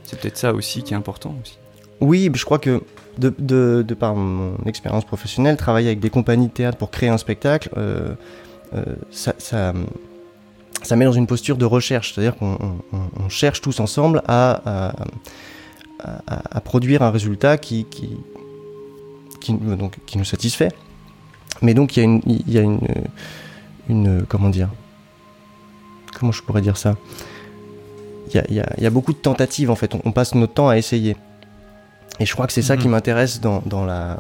C'est 0.05 0.21
peut-être 0.21 0.37
ça 0.37 0.53
aussi 0.53 0.83
qui 0.83 0.93
est 0.93 0.97
important 0.97 1.35
aussi. 1.43 1.59
Oui, 2.01 2.31
je 2.35 2.45
crois 2.45 2.59
que 2.59 2.83
de, 3.19 3.33
de, 3.39 3.85
de 3.87 3.95
par 3.95 4.15
mon 4.15 4.57
expérience 4.67 5.05
professionnelle, 5.05 5.57
travailler 5.57 5.89
avec 5.89 6.01
des 6.01 6.11
compagnies 6.11 6.49
de 6.49 6.53
théâtre 6.53 6.79
pour 6.79 6.91
créer 6.91 7.11
un 7.11 7.19
spectacle, 7.19 7.71
euh, 7.77 8.15
euh, 8.75 8.85
ça, 9.11 9.35
ça, 9.39 9.73
ça, 10.83 10.97
met 10.97 11.05
dans 11.05 11.13
une 11.13 11.27
posture 11.27 11.57
de 11.57 11.65
recherche. 11.65 12.15
C'est-à-dire 12.15 12.37
qu'on 12.37 12.59
on, 12.93 12.99
on 13.25 13.29
cherche 13.29 13.61
tous 13.61 13.81
ensemble 13.81 14.23
à, 14.27 14.61
à, 14.65 14.95
à, 16.27 16.43
à, 16.57 16.61
produire 16.61 17.03
un 17.03 17.11
résultat 17.11 17.59
qui, 17.59 17.85
qui, 17.85 18.11
qui, 19.41 19.55
donc, 19.55 19.99
qui 20.07 20.19
nous 20.19 20.25
satisfait. 20.25 20.71
Mais 21.63 21.75
donc 21.75 21.97
il 21.97 22.01
y 22.01 22.03
a 22.03 22.05
une, 22.05 22.23
il 22.27 22.53
y 22.53 22.59
a 22.59 22.63
une, 22.63 22.81
une 23.89 24.25
comment 24.27 24.49
dire, 24.49 24.69
comment 26.19 26.33
je 26.33 26.43
pourrais 26.43 26.63
dire 26.63 26.77
ça? 26.77 26.97
Il 28.29 28.37
y, 28.37 28.39
a, 28.39 28.45
il, 28.49 28.55
y 28.55 28.61
a, 28.61 28.73
il 28.79 28.85
y 28.85 28.87
a, 28.87 28.91
beaucoup 28.91 29.13
de 29.13 29.19
tentatives 29.19 29.71
en 29.71 29.75
fait. 29.75 29.95
On, 29.95 30.01
on 30.05 30.13
passe 30.13 30.35
notre 30.35 30.55
temps 30.55 30.69
à 30.69 30.79
essayer. 30.79 31.17
Et 32.21 32.27
je 32.27 32.33
crois 32.35 32.47
que 32.47 32.53
c'est 32.53 32.63
ça 32.63 32.77
qui 32.77 32.87
mhm. 32.87 32.93
m'intéresse 32.93 33.41
dans, 33.41 33.63
dans, 33.67 33.85
la, 33.85 34.19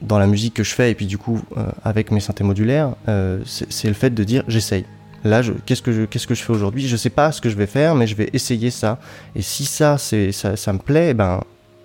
dans 0.00 0.18
la 0.18 0.26
musique 0.26 0.54
que 0.54 0.64
je 0.64 0.74
fais, 0.74 0.90
et 0.90 0.94
puis 0.94 1.06
du 1.06 1.18
coup, 1.18 1.40
euh, 1.56 1.66
avec 1.84 2.10
mes 2.10 2.20
synthés 2.20 2.44
modulaires, 2.44 2.94
euh, 3.08 3.40
c'est 3.44 3.88
le 3.88 3.94
fait 3.94 4.10
de 4.10 4.24
dire 4.24 4.44
j'essaye. 4.48 4.84
Là, 5.24 5.42
qu'est-ce 5.66 5.82
que 5.82 5.92
je, 5.92 6.02
qu'est-ce 6.02 6.26
que 6.26 6.34
je 6.34 6.42
fais 6.42 6.52
aujourd'hui? 6.52 6.86
Je 6.86 6.96
sais 6.96 7.10
pas 7.10 7.30
ce 7.32 7.40
que 7.40 7.50
je 7.50 7.56
vais 7.56 7.66
faire, 7.66 7.94
mais 7.94 8.06
je 8.06 8.14
vais 8.14 8.30
essayer 8.32 8.70
ça. 8.70 8.98
Et 9.34 9.42
si 9.42 9.66
ça, 9.66 9.98
c'est, 9.98 10.32
ça, 10.32 10.56
ça 10.56 10.72
me 10.72 10.78
plaît, 10.78 11.12
ben, 11.12 11.42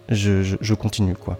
je, 0.09 0.73
continue, 0.73 1.15
quoi. 1.15 1.37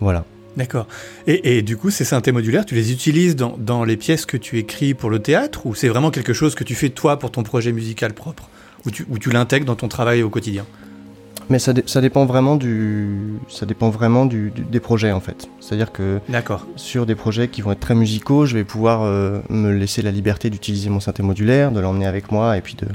Voilà. 0.00 0.24
D'accord. 0.56 0.86
Et, 1.26 1.62
du 1.62 1.76
coup, 1.76 1.90
ces 1.90 2.04
synthés 2.04 2.32
modulaires, 2.32 2.64
tu 2.64 2.74
les 2.74 2.92
utilises 2.92 3.36
dans, 3.36 3.56
dans, 3.58 3.84
les 3.84 3.96
pièces 3.96 4.24
que 4.24 4.36
tu 4.36 4.58
écris 4.58 4.94
pour 4.94 5.10
le 5.10 5.18
théâtre 5.18 5.66
ou 5.66 5.74
c'est 5.74 5.88
vraiment 5.88 6.10
quelque 6.10 6.32
chose 6.32 6.54
que 6.54 6.64
tu 6.64 6.74
fais 6.74 6.90
toi 6.90 7.18
pour 7.18 7.32
ton 7.32 7.42
projet 7.42 7.72
musical 7.72 8.14
propre? 8.14 8.48
Ou 8.86 8.90
tu, 8.90 9.04
ou 9.08 9.18
tu 9.18 9.30
l'intègres 9.30 9.66
dans 9.66 9.76
ton 9.76 9.88
travail 9.88 10.22
au 10.22 10.30
quotidien? 10.30 10.64
Mais 11.50 11.58
ça, 11.58 11.72
ça, 11.86 12.00
dépend 12.00 12.24
vraiment 12.24 12.56
du, 12.56 13.38
ça 13.48 13.66
dépend 13.66 13.90
vraiment 13.90 14.26
du, 14.26 14.50
du 14.50 14.62
des 14.62 14.80
projets 14.80 15.12
en 15.12 15.20
fait. 15.20 15.48
C'est-à-dire 15.60 15.92
que 15.92 16.20
sur 16.76 17.06
des 17.06 17.14
projets 17.14 17.48
qui 17.48 17.62
vont 17.62 17.72
être 17.72 17.80
très 17.80 17.94
musicaux, 17.94 18.46
je 18.46 18.54
vais 18.54 18.64
pouvoir 18.64 19.02
euh, 19.02 19.40
me 19.50 19.70
laisser 19.72 20.02
la 20.02 20.10
liberté 20.10 20.50
d'utiliser 20.50 20.90
mon 20.90 21.00
synthé 21.00 21.22
modulaire, 21.22 21.70
de 21.72 21.80
l'emmener 21.80 22.06
avec 22.06 22.32
moi 22.32 22.56
et 22.56 22.60
puis 22.60 22.74
de, 22.74 22.86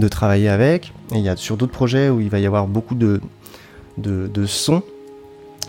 de 0.00 0.08
travailler 0.08 0.48
avec. 0.48 0.92
Et 1.12 1.18
il 1.18 1.22
y 1.22 1.28
a 1.28 1.36
sur 1.36 1.56
d'autres 1.56 1.72
projets 1.72 2.08
où 2.08 2.20
il 2.20 2.28
va 2.28 2.38
y 2.38 2.46
avoir 2.46 2.66
beaucoup 2.66 2.94
de, 2.94 3.20
de, 3.98 4.28
de 4.32 4.46
sons 4.46 4.82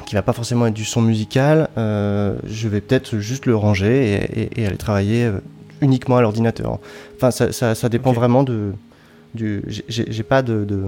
qui 0.05 0.15
va 0.15 0.21
pas 0.21 0.33
forcément 0.33 0.67
être 0.67 0.73
du 0.73 0.85
son 0.85 1.01
musical, 1.01 1.69
euh, 1.77 2.37
je 2.45 2.69
vais 2.69 2.79
peut-être 2.79 3.19
juste 3.19 3.45
le 3.45 3.55
ranger 3.57 4.13
et, 4.13 4.41
et, 4.41 4.61
et 4.61 4.65
aller 4.65 4.77
travailler 4.77 5.25
euh, 5.25 5.39
uniquement 5.81 6.17
à 6.17 6.21
l'ordinateur. 6.21 6.79
Enfin, 7.17 7.29
ça, 7.29 7.51
ça, 7.51 7.75
ça 7.75 7.89
dépend 7.89 8.11
okay. 8.11 8.19
vraiment 8.19 8.43
de, 8.43 8.71
du. 9.35 9.63
J'ai 9.87 10.23
pas 10.23 10.41
de, 10.41 10.63
de 10.63 10.81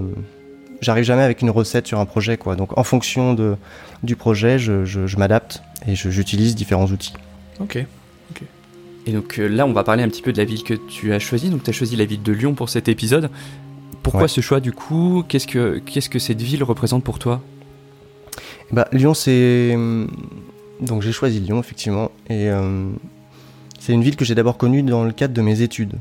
j'arrive 0.80 1.04
jamais 1.04 1.22
avec 1.22 1.42
une 1.42 1.50
recette 1.50 1.86
sur 1.86 1.98
un 2.00 2.06
projet, 2.06 2.36
quoi. 2.36 2.56
Donc, 2.56 2.76
en 2.78 2.84
fonction 2.84 3.34
de, 3.34 3.56
du 4.02 4.16
projet, 4.16 4.58
je, 4.58 4.84
je, 4.84 5.06
je 5.06 5.16
m'adapte 5.16 5.62
et 5.86 5.94
j'utilise 5.94 6.54
différents 6.54 6.86
outils. 6.86 7.14
Ok. 7.60 7.84
ok. 8.30 8.42
Et 9.06 9.12
donc 9.12 9.38
euh, 9.38 9.48
là, 9.48 9.66
on 9.66 9.72
va 9.72 9.84
parler 9.84 10.02
un 10.02 10.08
petit 10.08 10.22
peu 10.22 10.32
de 10.32 10.38
la 10.38 10.44
ville 10.44 10.62
que 10.62 10.74
tu 10.74 11.12
as 11.12 11.18
choisie. 11.18 11.50
Donc, 11.50 11.62
tu 11.62 11.70
as 11.70 11.72
choisi 11.72 11.96
la 11.96 12.04
ville 12.04 12.22
de 12.22 12.32
Lyon 12.32 12.54
pour 12.54 12.68
cet 12.68 12.88
épisode. 12.88 13.30
Pourquoi 14.02 14.22
ouais. 14.22 14.28
ce 14.28 14.40
choix, 14.40 14.60
du 14.60 14.72
coup? 14.72 15.24
Qu'est-ce 15.28 15.46
que 15.46 15.78
qu'est-ce 15.78 16.08
que 16.08 16.18
cette 16.18 16.40
ville 16.40 16.64
représente 16.64 17.04
pour 17.04 17.18
toi? 17.18 17.42
Bah, 18.72 18.88
Lyon, 18.92 19.14
c'est 19.14 19.76
donc 20.80 21.02
j'ai 21.02 21.12
choisi 21.12 21.40
Lyon 21.40 21.60
effectivement, 21.60 22.10
et 22.28 22.48
euh, 22.48 22.88
c'est 23.78 23.92
une 23.92 24.02
ville 24.02 24.16
que 24.16 24.24
j'ai 24.24 24.34
d'abord 24.34 24.56
connue 24.56 24.82
dans 24.82 25.04
le 25.04 25.12
cadre 25.12 25.34
de 25.34 25.42
mes 25.42 25.60
études. 25.60 25.94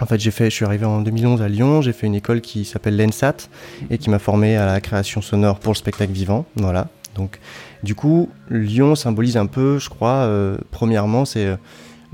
En 0.00 0.06
fait, 0.06 0.20
j'ai 0.20 0.30
fait, 0.30 0.50
je 0.50 0.54
suis 0.54 0.64
arrivé 0.64 0.84
en 0.84 1.00
2011 1.00 1.40
à 1.40 1.48
Lyon, 1.48 1.80
j'ai 1.80 1.92
fait 1.92 2.06
une 2.06 2.14
école 2.14 2.40
qui 2.42 2.64
s'appelle 2.64 2.96
l'ENSAT 2.96 3.48
et 3.88 3.98
qui 3.98 4.10
m'a 4.10 4.18
formé 4.18 4.56
à 4.56 4.66
la 4.66 4.80
création 4.80 5.22
sonore 5.22 5.58
pour 5.58 5.72
le 5.72 5.76
spectacle 5.78 6.12
vivant. 6.12 6.44
Voilà. 6.56 6.88
Donc, 7.14 7.38
du 7.82 7.94
coup, 7.94 8.28
Lyon 8.50 8.94
symbolise 8.94 9.38
un 9.38 9.46
peu, 9.46 9.78
je 9.78 9.88
crois, 9.88 10.26
euh, 10.26 10.58
premièrement, 10.70 11.24
c'est 11.24 11.46
euh, 11.46 11.56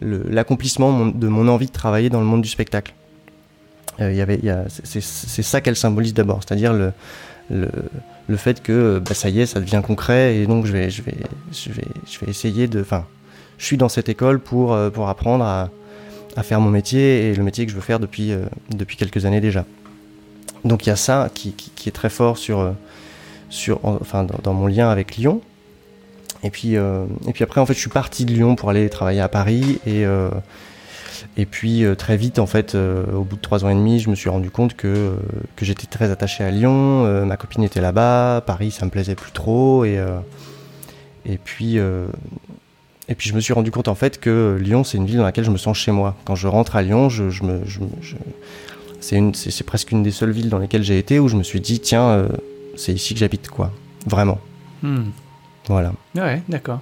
l'accomplissement 0.01 1.07
de 1.07 1.29
mon 1.29 1.49
envie 1.49 1.67
de 1.67 1.73
travailler 1.73 2.09
dans 2.09 2.21
le 2.21 2.27
monde 2.27 2.43
du 2.43 2.49
spectacle. 2.49 2.95
Euh, 4.01 4.13
y 4.13 4.21
avait, 4.21 4.41
c'est 4.69 5.03
ça 5.43 5.61
qu'elle 5.61 5.77
symbolise 5.77 6.15
d'abord, 6.15 6.41
c'est-à-dire 6.47 6.73
le, 6.73 6.93
le, 7.51 7.69
le, 8.27 8.37
fait 8.37 8.63
que 8.63 9.03
bah, 9.05 9.15
ça 9.15 9.29
y 9.29 9.41
est, 9.41 9.47
ça 9.47 9.61
devient 9.61 9.83
concret 9.85 10.37
et 10.37 10.47
donc 10.47 10.65
je 10.65 10.73
vais, 10.73 10.89
je 10.89 11.03
vais, 11.03 11.17
je 11.53 11.71
vais, 11.71 11.89
je 12.11 12.19
vais 12.21 12.31
essayer 12.31 12.69
de. 12.69 12.81
Enfin, 12.81 13.05
je 13.63 13.67
suis 13.67 13.77
dans 13.77 13.89
cette 13.89 14.09
école 14.09 14.41
pour, 14.41 14.73
euh, 14.73 14.91
pour 14.91 15.09
apprendre 15.09 15.45
à 15.45 15.71
à 16.37 16.43
faire 16.43 16.61
mon 16.61 16.71
métier 16.71 17.31
et 17.31 17.35
le 17.35 17.43
métier 17.43 17.65
que 17.67 17.71
je 17.71 17.77
veux 17.77 17.83
faire 17.83 18.01
depuis, 18.01 18.33
euh, 18.33 18.45
depuis 18.71 18.97
quelques 18.97 19.25
années 19.25 19.41
déjà. 19.41 19.65
Donc 20.65 20.87
il 20.87 20.91
y 20.91 20.93
a 20.93 20.97
ça 20.97 21.29
qui, 21.35 21.53
qui, 21.53 21.89
est 21.89 21.93
très 21.93 22.11
fort 22.11 22.39
sur, 22.39 22.61
euh, 22.61 22.73
sur, 23.51 23.81
enfin, 23.85 24.25
dans, 24.25 24.39
dans, 24.43 24.55
mon 24.55 24.67
lien 24.67 24.89
avec 24.89 25.17
Lyon. 25.17 25.41
Et 26.45 26.51
puis, 26.51 26.77
euh, 26.77 27.05
et 27.27 27.33
puis 27.33 27.45
après, 27.45 27.61
en 27.61 27.67
fait, 27.67 27.75
je 27.75 27.81
suis 27.81 27.91
parti 27.91 28.25
de 28.25 28.33
Lyon 28.33 28.57
pour 28.57 28.71
aller 28.71 28.89
travailler 28.89 29.21
à 29.21 29.29
Paris. 29.29 29.81
Et, 29.87 30.05
et 31.37 31.47
puis 31.47 31.85
très 31.97 32.17
vite, 32.17 32.41
en 32.41 32.47
fait, 32.47 32.75
au 32.75 33.23
bout 33.23 33.37
de 33.37 33.41
trois 33.41 33.65
ans 33.65 33.69
et 33.69 33.75
demi, 33.75 34.01
je 34.01 34.11
me 34.11 34.17
suis 34.17 34.29
rendu 34.29 34.51
compte 34.51 34.75
que, 34.75 35.15
que 35.55 35.65
j'étais 35.65 35.87
très 35.87 36.11
attaché 36.11 36.43
à 36.43 36.51
Lyon. 36.51 37.25
ma 37.25 37.37
copine 37.37 37.63
était 37.63 37.81
là-bas. 37.81 38.43
Paris, 38.45 38.73
ça 38.73 38.85
me 38.85 38.91
plaisait 38.91 39.15
plus 39.15 39.31
trop. 39.31 39.85
Et, 39.85 40.01
et 41.25 41.39
puis 41.39 41.79
et 43.09 43.15
puis 43.15 43.29
je 43.29 43.35
me 43.35 43.41
suis 43.41 43.53
rendu 43.53 43.71
compte 43.71 43.89
en 43.89 43.95
fait 43.95 44.21
que 44.21 44.59
Lyon, 44.61 44.85
c'est 44.85 44.97
une 44.97 45.07
ville 45.07 45.19
dans 45.19 45.25
laquelle 45.25 45.45
je 45.45 45.51
me 45.51 45.59
sens 45.59 45.77
chez 45.77 45.93
moi. 45.93 46.17
Quand 46.25 46.35
je 46.35 46.47
rentre 46.49 46.77
à 46.77 46.83
Lyon, 46.83 47.09
je, 47.09 47.31
je 47.31 47.43
me, 47.43 47.61
je, 47.67 47.81
je, 48.01 48.17
c'est 49.01 49.65
presque 49.65 49.91
une 49.91 50.03
des 50.03 50.13
seules 50.13 50.31
villes 50.31 50.49
dans 50.49 50.59
lesquelles 50.59 50.85
j'ai 50.85 50.99
été 50.99 51.19
où 51.19 51.29
je 51.29 51.37
me 51.37 51.43
suis 51.43 51.61
dit, 51.61 51.81
tiens, 51.81 52.29
c'est 52.77 52.93
ici 52.93 53.15
que 53.15 53.21
j'habite, 53.21 53.49
quoi. 53.49 53.73
Vraiment. 54.07 54.39
Hmm. 54.83 55.11
Voilà. 55.69 55.93
Ouais, 56.15 56.43
d'accord. 56.49 56.81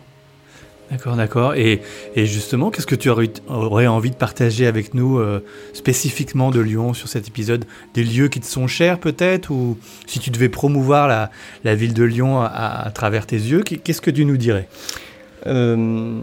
D'accord, 0.91 1.15
d'accord. 1.15 1.55
Et, 1.55 1.81
justement, 2.17 2.71
qu'est-ce 2.71 2.87
que 2.87 2.97
tu 2.97 3.09
aurais, 3.11 3.87
envie 3.87 4.11
de 4.11 4.17
partager 4.17 4.67
avec 4.67 4.93
nous 4.93 5.19
euh, 5.19 5.45
spécifiquement 5.73 6.51
de 6.51 6.59
Lyon 6.59 6.95
sur 6.95 7.09
cet 7.09 7.29
épisode? 7.29 7.65
Des 7.95 8.03
lieux 8.03 8.29
qui 8.29 8.41
te 8.41 8.47
sont 8.47 8.67
chers 8.67 8.99
peut-être? 8.99 9.51
Ou 9.51 9.79
si 10.07 10.19
tu 10.19 10.31
devais 10.31 10.49
promouvoir 10.49 11.31
la, 11.65 11.75
ville 11.77 11.95
de 11.95 12.03
Lyon 12.03 12.43
à, 12.43 12.91
travers 12.93 13.27
tes 13.27 13.37
yeux, 13.37 13.63
qu'est-ce 13.63 14.01
que 14.01 14.11
tu 14.11 14.25
nous 14.25 14.37
dirais? 14.37 14.69
Euh, 15.47 16.21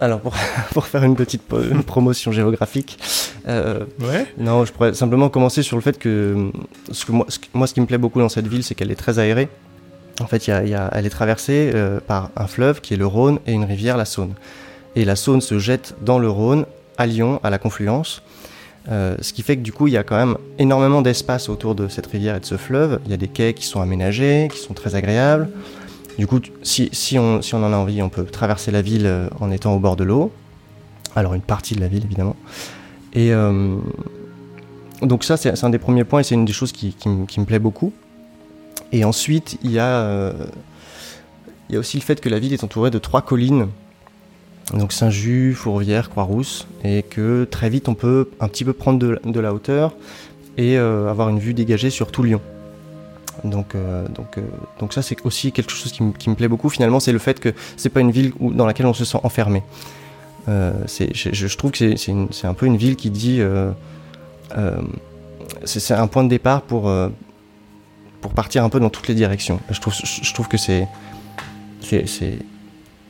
Alors, 0.00 0.20
pour, 0.72 0.86
faire 0.86 1.04
une 1.04 1.16
petite 1.16 1.42
promotion 1.86 2.32
géographique, 2.32 2.98
euh, 3.48 3.84
ouais. 4.00 4.26
non, 4.38 4.64
je 4.64 4.72
pourrais 4.72 4.94
simplement 4.94 5.28
commencer 5.28 5.62
sur 5.62 5.76
le 5.76 5.82
fait 5.82 5.98
que, 5.98 6.50
ce 6.90 7.04
que 7.04 7.12
moi, 7.12 7.26
moi, 7.54 7.66
ce 7.66 7.74
qui 7.74 7.80
me 7.80 7.86
plaît 7.86 7.98
beaucoup 7.98 8.20
dans 8.20 8.28
cette 8.28 8.46
ville, 8.46 8.62
c'est 8.62 8.74
qu'elle 8.74 8.90
est 8.90 8.96
très 8.96 9.18
aérée. 9.18 9.48
En 10.20 10.26
fait, 10.26 10.48
elle 10.48 11.06
est 11.06 11.10
traversée 11.10 11.70
euh, 11.74 12.00
par 12.00 12.30
un 12.36 12.46
fleuve 12.46 12.80
qui 12.80 12.94
est 12.94 12.96
le 12.96 13.06
Rhône 13.06 13.38
et 13.46 13.52
une 13.52 13.64
rivière, 13.64 13.96
la 13.96 14.04
Saône. 14.04 14.34
Et 14.94 15.04
la 15.04 15.16
Saône 15.16 15.40
se 15.40 15.58
jette 15.58 15.94
dans 16.02 16.18
le 16.18 16.28
Rhône, 16.28 16.66
à 16.98 17.06
Lyon, 17.06 17.40
à 17.42 17.50
la 17.50 17.58
confluence. 17.58 18.22
Euh, 18.90 19.16
ce 19.20 19.32
qui 19.32 19.42
fait 19.42 19.56
que 19.56 19.62
du 19.62 19.72
coup, 19.72 19.86
il 19.86 19.94
y 19.94 19.96
a 19.96 20.02
quand 20.02 20.16
même 20.16 20.36
énormément 20.58 21.02
d'espace 21.02 21.48
autour 21.48 21.74
de 21.74 21.88
cette 21.88 22.06
rivière 22.06 22.36
et 22.36 22.40
de 22.40 22.44
ce 22.44 22.56
fleuve. 22.56 23.00
Il 23.06 23.10
y 23.10 23.14
a 23.14 23.16
des 23.16 23.28
quais 23.28 23.54
qui 23.54 23.64
sont 23.64 23.80
aménagés, 23.80 24.48
qui 24.52 24.58
sont 24.58 24.74
très 24.74 24.94
agréables. 24.94 25.48
Du 26.18 26.26
coup, 26.26 26.40
si, 26.62 27.18
on, 27.18 27.40
en 27.40 27.72
a 27.72 27.76
envie, 27.76 28.02
on 28.02 28.08
peut 28.08 28.24
traverser 28.24 28.70
la 28.70 28.82
ville 28.82 29.06
euh, 29.06 29.28
en 29.40 29.50
étant 29.50 29.74
au 29.74 29.78
bord 29.78 29.96
de 29.96 30.04
l'eau. 30.04 30.32
Alors, 31.16 31.34
une 31.34 31.42
partie 31.42 31.74
de 31.74 31.80
la 31.80 31.88
ville, 31.88 32.04
évidemment. 32.04 32.36
Et 33.14 33.30
donc 35.02 35.24
ça, 35.24 35.36
c'est 35.36 35.64
un 35.64 35.68
des 35.68 35.78
premiers 35.78 36.04
points 36.04 36.20
et 36.20 36.22
c'est 36.22 36.34
une 36.34 36.46
des 36.46 36.52
choses 36.54 36.72
qui 36.72 36.94
me 37.08 37.44
plaît 37.44 37.58
beaucoup. 37.58 37.92
Et 38.92 39.04
ensuite, 39.04 39.58
il 39.62 39.72
y, 39.72 39.78
a, 39.78 39.86
euh, 39.86 40.32
il 41.68 41.74
y 41.74 41.76
a 41.76 41.78
aussi 41.80 41.96
le 41.96 42.02
fait 42.02 42.20
que 42.20 42.28
la 42.28 42.38
ville 42.38 42.52
est 42.52 42.62
entourée 42.62 42.90
de 42.90 42.98
trois 42.98 43.22
collines, 43.22 43.68
donc 44.74 44.92
Saint-Just, 44.92 45.56
Fourvière, 45.56 46.10
Croix-Rousse, 46.10 46.66
et 46.84 47.02
que 47.02 47.44
très 47.44 47.70
vite 47.70 47.88
on 47.88 47.94
peut 47.94 48.28
un 48.38 48.48
petit 48.48 48.64
peu 48.64 48.74
prendre 48.74 48.98
de, 48.98 49.40
la 49.40 49.54
hauteur 49.54 49.94
et 50.58 50.78
euh, 50.78 51.10
avoir 51.10 51.30
une 51.30 51.38
vue 51.38 51.54
dégagée 51.54 51.88
sur 51.88 52.12
tout 52.12 52.22
Lyon. 52.22 52.42
Donc, 53.44 53.74
euh, 53.74 54.06
donc, 54.08 54.38
donc 54.78 54.92
ça 54.92 55.02
c'est 55.02 55.16
aussi 55.24 55.52
quelque 55.52 55.72
chose 55.72 55.92
qui, 55.92 56.30
me 56.30 56.34
plaît 56.34 56.48
beaucoup 56.48 56.68
finalement, 56.68 57.00
c'est 57.00 57.12
le 57.12 57.18
fait 57.18 57.40
que 57.40 57.52
c'est 57.76 57.88
pas 57.88 58.00
une 58.00 58.10
ville 58.10 58.32
dans 58.40 58.66
laquelle 58.66 58.86
on 58.86 58.94
se 58.94 59.04
sent 59.04 59.18
enfermé. 59.22 59.62
je, 60.46 61.08
je, 61.12 61.56
trouve 61.56 61.72
que 61.72 61.96
c'est 61.96 62.46
un 62.46 62.54
peu 62.54 62.66
une 62.66 62.76
ville 62.76 62.96
qui 62.96 63.10
dit 63.10 63.40
c'est 65.64 65.94
un 65.94 66.06
point 66.06 66.24
de 66.24 66.28
départ 66.28 66.62
pour, 66.62 66.90
pour 68.22 68.32
partir 68.32 68.64
un 68.64 68.70
peu 68.70 68.80
dans 68.80 68.88
toutes 68.88 69.08
les 69.08 69.14
directions. 69.14 69.60
Je 69.70 69.80
trouve, 70.32 70.48
que 70.48 70.56
c'est, 70.56 70.88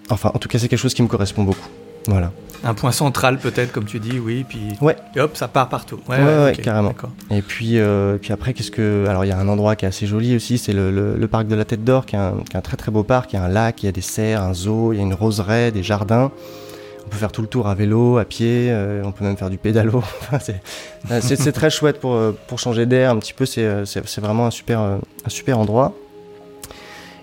enfin, 0.09 0.33
en 0.35 0.39
tout 0.39 0.49
cas, 0.49 0.59
c'est 0.59 0.69
quelque 0.69 0.81
chose 0.81 0.95
qui 0.95 1.03
me 1.03 1.09
correspond 1.09 1.45
beaucoup. 1.45 1.69
Voilà. 2.07 2.33
Un 2.65 2.75
point 2.75 2.93
central 2.93 3.39
peut-être, 3.39 3.73
comme 3.73 3.87
tu 3.87 3.99
dis, 3.99 4.21
oui, 4.21 4.45
puis 4.49 4.61
ouais. 4.81 4.97
Et 5.17 5.21
hop, 5.21 5.37
ça 5.37 5.49
part 5.49 5.69
partout. 5.69 5.99
Ouais, 6.09 6.17
ouais, 6.17 6.53
carrément. 6.55 6.95
Et 7.31 7.43
puis, 7.43 7.79
euh, 7.79 8.19
puis 8.19 8.33
après, 8.33 8.55
qu'est-ce 8.55 8.71
que, 8.71 9.07
alors 9.09 9.25
il 9.25 9.29
y 9.29 9.33
a 9.33 9.39
un 9.39 9.49
endroit 9.49 9.75
qui 9.75 9.85
est 9.85 9.89
assez 9.89 10.07
joli 10.07 10.37
aussi, 10.37 10.59
c'est 10.59 10.73
le, 10.73 10.91
le, 10.91 11.29
parc 11.29 11.49
de 11.49 11.57
la 11.57 11.65
Tête 11.65 11.83
d'Or, 11.83 12.07
qui, 12.07 12.13
qui, 12.13 12.17
est 12.17 12.57
un 12.57 12.61
très 12.61 12.77
très 12.77 12.93
beau 12.93 13.03
parc. 13.03 13.33
Il 13.33 13.37
y 13.37 13.39
a 13.41 13.43
un 13.43 13.49
lac, 13.49 13.83
il 13.83 13.87
y 13.87 13.89
a 13.89 13.93
des 13.93 14.01
serres, 14.01 14.43
un 14.43 14.55
zoo, 14.55 14.93
il 14.93 14.99
y 14.99 15.01
a 15.01 15.03
une 15.03 15.15
roseraie, 15.15 15.73
des 15.73 15.83
jardins. 15.83 16.31
On 17.05 17.09
peut 17.09 17.17
faire 17.17 17.33
tout 17.33 17.43
le 17.43 17.49
tour 17.49 17.67
à 17.67 17.75
vélo, 17.75 18.19
à 18.19 18.25
pied, 18.25 18.69
euh, 18.71 19.03
on 19.05 19.11
peut 19.11 19.25
même 19.25 19.37
faire 19.37 19.51
du 19.51 19.59
pédalo. 19.59 20.03
Euh, 21.11 21.21
c'est 21.21 21.51
très 21.51 21.69
chouette 21.69 21.99
pour, 21.99 22.17
pour 22.47 22.61
changer 22.61 22.87
d'air 22.87 23.11
un 23.11 23.19
petit 23.19 23.33
peu, 23.33 23.45
c'est 23.45 24.21
vraiment 24.21 24.47
un 24.47 24.53
super, 24.53 24.79
un 24.79 25.01
super 25.27 25.59
endroit. 25.59 25.97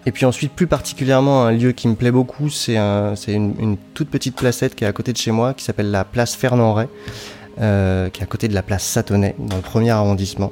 Et 0.06 0.12
puis 0.12 0.26
ensuite, 0.26 0.54
plus 0.54 0.68
particulièrement, 0.68 1.46
un 1.46 1.52
lieu 1.52 1.72
qui 1.72 1.88
me 1.88 1.96
plaît 1.96 2.12
beaucoup, 2.12 2.50
c'est 2.50 2.78
un, 2.78 3.16
une, 3.28 3.54
une, 3.60 3.78
toute 3.94 4.10
petite 4.10 4.36
placette 4.36 4.76
qui 4.76 4.84
est 4.84 4.88
à 4.88 4.94
côté 4.94 5.12
de 5.12 5.18
chez 5.18 5.32
moi, 5.32 5.54
qui 5.54 5.64
s'appelle 5.64 5.92
la 5.92 6.04
place 6.04 6.36
Fernand 6.36 6.74
Ray, 6.74 6.88
qui 7.58 7.62
est 7.62 8.24
à 8.24 8.28
côté 8.28 8.48
de 8.48 8.54
la 8.54 8.64
place 8.64 8.84
Satonnet, 8.84 9.36
dans 9.38 9.58
le 9.58 9.62
premier 9.62 9.92
arrondissement. 9.92 10.52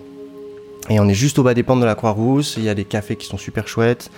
Et 0.89 0.99
on 0.99 1.07
est 1.07 1.13
juste 1.13 1.39
au 1.39 1.43
bas 1.43 1.53
des 1.53 1.63
pentes 1.63 1.79
de 1.79 1.85
la 1.85 1.95
Croix-Rousse, 1.95 2.55
il 2.57 2.63
y 2.63 2.69
a 2.69 2.75
des 2.75 2.85
cafés 2.85 3.15
qui 3.15 3.25
sont 3.25 3.37
super 3.37 3.67
chouettes, 3.67 4.11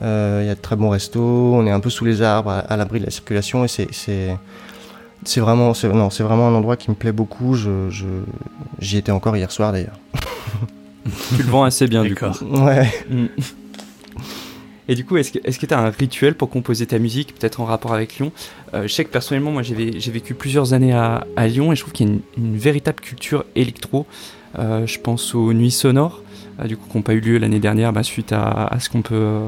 il 0.00 0.04
y 0.46 0.50
a 0.50 0.54
de 0.54 0.60
très 0.60 0.76
bons 0.76 0.90
restos, 0.90 1.54
on 1.54 1.66
est 1.66 1.70
un 1.70 1.80
peu 1.80 1.90
sous 1.90 2.04
les 2.04 2.20
arbres, 2.20 2.50
à 2.68 2.76
l'abri 2.76 3.00
de 3.00 3.04
la 3.04 3.10
circulation, 3.10 3.64
et 3.64 3.68
c'est 3.68 4.36
c'est 5.24 5.40
vraiment, 5.40 5.72
non, 5.94 6.10
c'est 6.10 6.22
vraiment 6.22 6.48
un 6.48 6.54
endroit 6.54 6.76
qui 6.76 6.90
me 6.90 6.96
plaît 6.96 7.12
beaucoup. 7.12 7.54
Je, 7.54 7.88
j'y 8.80 8.96
étais 8.96 9.12
encore 9.12 9.36
hier 9.36 9.50
soir 9.50 9.72
d'ailleurs. 9.72 9.98
tu 11.36 11.42
le 11.42 11.50
vends 11.50 11.64
assez 11.64 11.86
bien 11.86 12.02
du 12.02 12.14
coup. 12.14 12.24
Ouais. 12.42 12.90
Mm. 13.08 13.26
Et 14.88 14.94
du 14.94 15.04
coup, 15.04 15.16
est-ce 15.16 15.32
que 15.32 15.66
tu 15.66 15.74
as 15.74 15.78
un 15.78 15.90
rituel 15.90 16.34
pour 16.34 16.50
composer 16.50 16.86
ta 16.86 16.98
musique, 16.98 17.34
peut-être 17.34 17.60
en 17.60 17.64
rapport 17.64 17.94
avec 17.94 18.16
Lyon? 18.16 18.32
Euh, 18.74 18.82
Je 18.82 18.92
sais 18.92 19.04
que 19.04 19.10
personnellement, 19.10 19.52
moi, 19.52 19.62
j'ai, 19.62 19.74
vécu 19.74 20.34
plusieurs 20.34 20.72
années 20.72 20.92
à, 20.92 21.24
Lyon 21.46 21.72
et 21.72 21.76
je 21.76 21.82
trouve 21.82 21.92
qu'il 21.92 22.08
y 22.08 22.10
a 22.10 22.14
une, 22.36 22.56
véritable 22.56 23.00
culture 23.00 23.44
électro. 23.54 24.06
Euh, 24.58 24.86
je 24.86 24.98
pense 24.98 25.34
aux 25.34 25.52
nuits 25.52 25.70
sonores, 25.70 26.22
euh, 26.60 26.64
du 26.64 26.76
coup, 26.76 26.88
qui 26.90 26.96
n'ont 26.96 27.02
pas 27.02 27.14
eu 27.14 27.20
lieu 27.20 27.38
l'année 27.38 27.60
dernière, 27.60 27.92
bah, 27.92 28.02
suite 28.02 28.32
à, 28.32 28.66
à, 28.66 28.80
ce 28.80 28.90
qu'on 28.90 29.02
peut, 29.02 29.38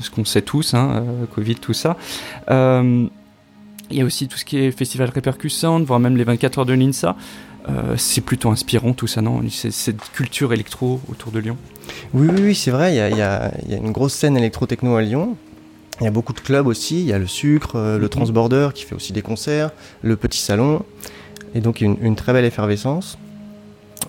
ce 0.00 0.10
qu'on 0.10 0.24
sait 0.24 0.42
tous, 0.42 0.74
hein, 0.74 1.04
Covid, 1.34 1.54
tout 1.56 1.72
ça. 1.72 1.96
Il 3.90 3.96
y 3.96 4.00
a 4.00 4.04
aussi 4.04 4.28
tout 4.28 4.38
ce 4.38 4.44
qui 4.44 4.58
est 4.58 4.70
festival 4.70 5.10
répercussant, 5.10 5.80
voire 5.80 6.00
même 6.00 6.16
les 6.16 6.24
24 6.24 6.60
heures 6.60 6.66
de 6.66 6.72
l'INSA. 6.72 7.16
Euh, 7.68 7.94
c'est 7.96 8.20
plutôt 8.20 8.50
inspirant 8.50 8.92
tout 8.92 9.06
ça, 9.06 9.20
non? 9.20 9.42
Cette 9.48 10.00
culture 10.12 10.52
électro 10.52 11.00
autour 11.08 11.32
de 11.32 11.40
Lyon 11.40 11.56
Oui, 12.14 12.28
oui, 12.32 12.40
oui 12.42 12.54
c'est 12.54 12.70
vrai, 12.70 12.94
il 12.94 13.16
y, 13.16 13.22
a, 13.22 13.52
une 13.68 13.92
grosse 13.92 14.14
scène 14.14 14.36
électro-techno 14.36 14.96
à 14.96 15.02
Lyon. 15.02 15.36
Il 16.00 16.04
y 16.04 16.06
a 16.06 16.10
beaucoup 16.10 16.32
de 16.32 16.40
clubs 16.40 16.66
aussi, 16.66 17.00
il 17.00 17.06
y 17.06 17.12
a 17.12 17.18
le 17.18 17.26
Sucre, 17.26 17.76
euh, 17.76 17.98
le 17.98 18.04
mhm. 18.04 18.08
Transborder 18.08 18.68
qui 18.74 18.84
fait 18.84 18.94
aussi 18.94 19.12
des 19.12 19.22
concerts, 19.22 19.70
le 20.02 20.16
Petit 20.16 20.40
Salon, 20.40 20.82
et 21.54 21.60
donc 21.60 21.82
une, 21.82 21.96
une 22.00 22.16
très 22.16 22.32
belle 22.32 22.46
effervescence. 22.46 23.18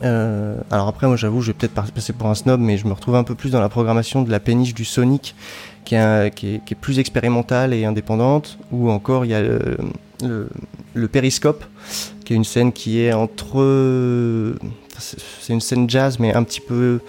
Euh, 0.03 0.55
alors 0.71 0.87
après, 0.87 1.07
moi 1.07 1.15
j'avoue, 1.15 1.41
je 1.41 1.47
vais 1.47 1.53
peut-être 1.53 1.73
passer 1.91 2.13
pour 2.13 2.27
un 2.27 2.35
snob, 2.35 2.59
mais 2.59 2.77
je 2.77 2.87
me 2.87 2.93
retrouve 2.93 3.15
un 3.15 3.23
peu 3.23 3.35
plus 3.35 3.51
dans 3.51 3.61
la 3.61 3.69
programmation 3.69 4.21
de 4.23 4.31
la 4.31 4.39
péniche 4.39 4.73
du 4.73 4.85
Sonic 4.85 5.35
qui 5.85 5.95
est, 5.95 6.75
plus 6.79 6.99
expérimentale 6.99 7.73
et 7.73 7.85
indépendante, 7.85 8.57
ou 8.71 8.89
encore 8.89 9.25
il 9.25 9.31
y 9.31 9.35
a 9.35 9.41
le, 9.41 11.07
Périscope, 11.07 11.63
qui 12.23 12.33
est 12.33 12.35
une 12.35 12.43
scène 12.43 12.71
qui 12.71 13.01
est 13.01 13.13
entre... 13.13 14.55
C'est 14.97 15.53
une 15.53 15.61
scène 15.61 15.89
jazz, 15.89 16.19
mais 16.19 16.33
un 16.33 16.43
petit 16.43 16.61
peu 16.61 16.99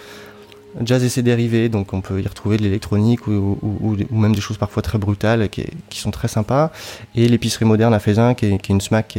jazz 0.83 1.05
et 1.05 1.11
ses 1.11 1.23
dérivés, 1.23 1.69
donc 1.69 1.93
on 1.93 2.01
peut 2.01 2.21
y 2.21 2.27
retrouver 2.27 2.57
de 2.57 2.63
l'électronique 2.63 3.27
ou, 3.27 3.97
même 4.11 4.35
des 4.35 4.41
choses 4.41 4.57
parfois 4.57 4.83
très 4.83 4.99
brutales 4.99 5.49
qui, 5.49 5.67
sont 6.01 6.11
très 6.11 6.29
sympas. 6.29 6.73
Et 7.15 7.29
l'épicerie 7.29 7.67
moderne 7.67 7.93
à 7.95 7.99
Faisin, 7.99 8.35
qui 8.35 8.47
est, 8.47 8.69
une 8.69 8.81
SMAC, 8.81 9.19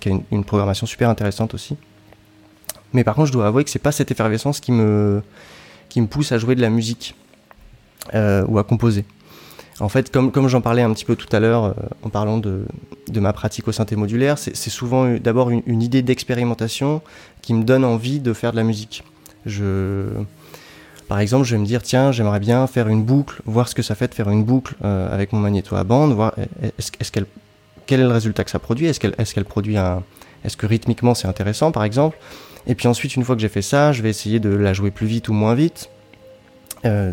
qui, 0.00 0.08
a 0.08 0.12
une, 0.30 0.44
programmation 0.44 0.86
super 0.86 1.08
intéressante 1.08 1.54
aussi. 1.54 1.76
Mais 2.92 3.04
par 3.04 3.14
contre, 3.14 3.28
je 3.28 3.32
dois 3.32 3.46
avouer 3.46 3.64
que 3.64 3.70
c'est 3.70 3.78
pas 3.78 3.92
cette 3.92 4.10
effervescence 4.10 4.60
qui 4.60 4.72
me, 4.72 5.22
qui 5.88 6.00
me 6.00 6.06
pousse 6.06 6.32
à 6.32 6.38
jouer 6.38 6.54
de 6.54 6.60
la 6.60 6.70
musique. 6.70 7.14
Euh, 8.14 8.44
ou 8.48 8.58
à 8.58 8.64
composer. 8.64 9.04
En 9.80 9.88
fait, 9.90 10.10
comme, 10.10 10.32
comme 10.32 10.48
j'en 10.48 10.62
parlais 10.62 10.80
un 10.82 10.92
petit 10.94 11.04
peu 11.04 11.14
tout 11.14 11.28
à 11.30 11.40
l'heure 11.40 11.64
euh, 11.64 11.72
en 12.02 12.08
parlant 12.08 12.38
de, 12.38 12.64
de, 13.08 13.20
ma 13.20 13.34
pratique 13.34 13.68
au 13.68 13.72
synthé 13.72 13.96
modulaire, 13.96 14.38
c'est 14.38 14.70
souvent 14.70 15.14
d'abord 15.16 15.50
une, 15.50 15.82
idée 15.82 16.00
d'expérimentation 16.00 17.02
qui 17.42 17.52
me 17.52 17.64
donne 17.64 17.84
envie 17.84 18.18
de 18.18 18.32
faire 18.32 18.52
de 18.52 18.56
la 18.56 18.62
musique. 18.62 19.04
Je, 19.44 20.06
par 21.06 21.20
exemple, 21.20 21.44
je 21.44 21.54
vais 21.54 21.60
me 21.60 21.66
dire, 21.66 21.82
tiens, 21.82 22.10
j'aimerais 22.10 22.40
bien 22.40 22.66
faire 22.66 22.88
une 22.88 23.02
boucle, 23.02 23.42
voir 23.44 23.68
ce 23.68 23.74
que 23.74 23.82
ça 23.82 23.94
fait 23.94 24.08
de 24.08 24.14
faire 24.14 24.30
une 24.30 24.44
boucle 24.44 24.74
euh, 24.82 25.12
avec 25.12 25.34
mon 25.34 25.40
magnéto 25.40 25.76
à 25.76 25.84
bande, 25.84 26.14
voir 26.14 26.34
est-ce, 26.78 27.12
qu'elle, 27.12 27.26
quel 27.86 28.00
est 28.00 28.04
le 28.04 28.12
résultat 28.12 28.42
que 28.42 28.50
ça 28.50 28.58
produit, 28.58 28.86
est-ce 28.86 29.00
qu'elle, 29.00 29.14
est-ce 29.18 29.34
qu'elle 29.34 29.44
produit 29.44 29.76
un, 29.76 30.02
est-ce 30.44 30.56
que 30.56 30.66
rythmiquement 30.66 31.14
c'est 31.14 31.28
intéressant, 31.28 31.72
par 31.72 31.84
exemple? 31.84 32.16
Et 32.68 32.74
puis 32.74 32.86
ensuite, 32.86 33.16
une 33.16 33.24
fois 33.24 33.34
que 33.34 33.40
j'ai 33.40 33.48
fait 33.48 33.62
ça, 33.62 33.92
je 33.92 34.02
vais 34.02 34.10
essayer 34.10 34.40
de 34.40 34.50
la 34.50 34.74
jouer 34.74 34.90
plus 34.90 35.06
vite 35.06 35.28
ou 35.28 35.32
moins 35.32 35.54
vite. 35.54 35.88
Euh, 36.84 37.12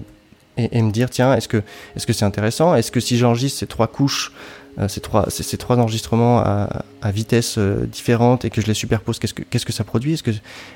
et, 0.57 0.81
me 0.81 0.91
dire 0.91 1.09
tiens 1.09 1.33
est-ce 1.35 1.47
que 1.47 1.63
est-ce 1.95 2.05
que 2.05 2.13
c'est 2.13 2.25
intéressant? 2.25 2.75
Est-ce 2.75 2.91
que 2.91 2.99
si 2.99 3.17
j'enregistre 3.17 3.59
ces 3.59 3.67
trois 3.67 3.87
couches 3.87 4.31
euh, 4.77 4.87
ces 4.87 5.01
trois 5.01 5.29
ces, 5.29 5.57
trois 5.57 5.77
enregistrements 5.77 6.39
à, 6.39 6.83
à 7.01 7.11
vitesse 7.11 7.55
euh, 7.57 7.85
différente 7.85 8.45
et 8.45 8.49
que 8.49 8.61
je 8.61 8.67
les 8.67 8.73
superpose 8.73 9.19
qu'est-ce 9.19 9.33
que 9.33 9.43
que 9.43 9.73
ça 9.73 9.83
produit? 9.83 10.13
Est-ce 10.13 10.23
que 10.23 10.31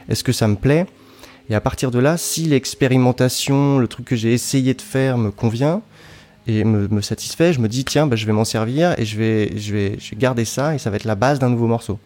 est-ce 0.09 0.23
que 0.23 0.31
ça 0.31 0.47
me 0.47 0.55
plaît? 0.55 0.85
Et 1.49 1.55
à 1.55 1.61
partir 1.61 1.91
de 1.91 1.99
là 1.99 2.17
si 2.17 2.45
l'expérimentation 2.45 3.77
le 3.77 3.87
truc 3.87 4.05
que 4.05 4.15
j'ai 4.15 4.33
essayé 4.33 4.73
de 4.73 4.81
faire 4.81 5.17
me 5.17 5.31
convient 5.31 5.81
et 6.47 6.63
me, 6.63 6.87
me 6.87 7.01
satisfait 7.01 7.53
je 7.53 7.59
me 7.59 7.69
dis 7.69 7.85
tiens 7.85 8.07
bah, 8.07 8.15
je 8.15 8.25
vais 8.25 8.33
m'en 8.33 8.45
servir 8.45 8.99
et 8.99 9.05
je 9.05 9.17
vais 9.17 9.57
je 9.57 9.73
vais 9.73 9.97
je 9.99 10.11
vais 10.11 10.17
garder 10.17 10.45
ça 10.45 10.75
et 10.75 10.77
ça 10.77 10.89
va 10.89 10.97
être 10.97 11.05
la 11.05 11.15
base 11.15 11.39
d'un 11.39 11.49
nouveau 11.49 11.67
morceau. 11.67 11.99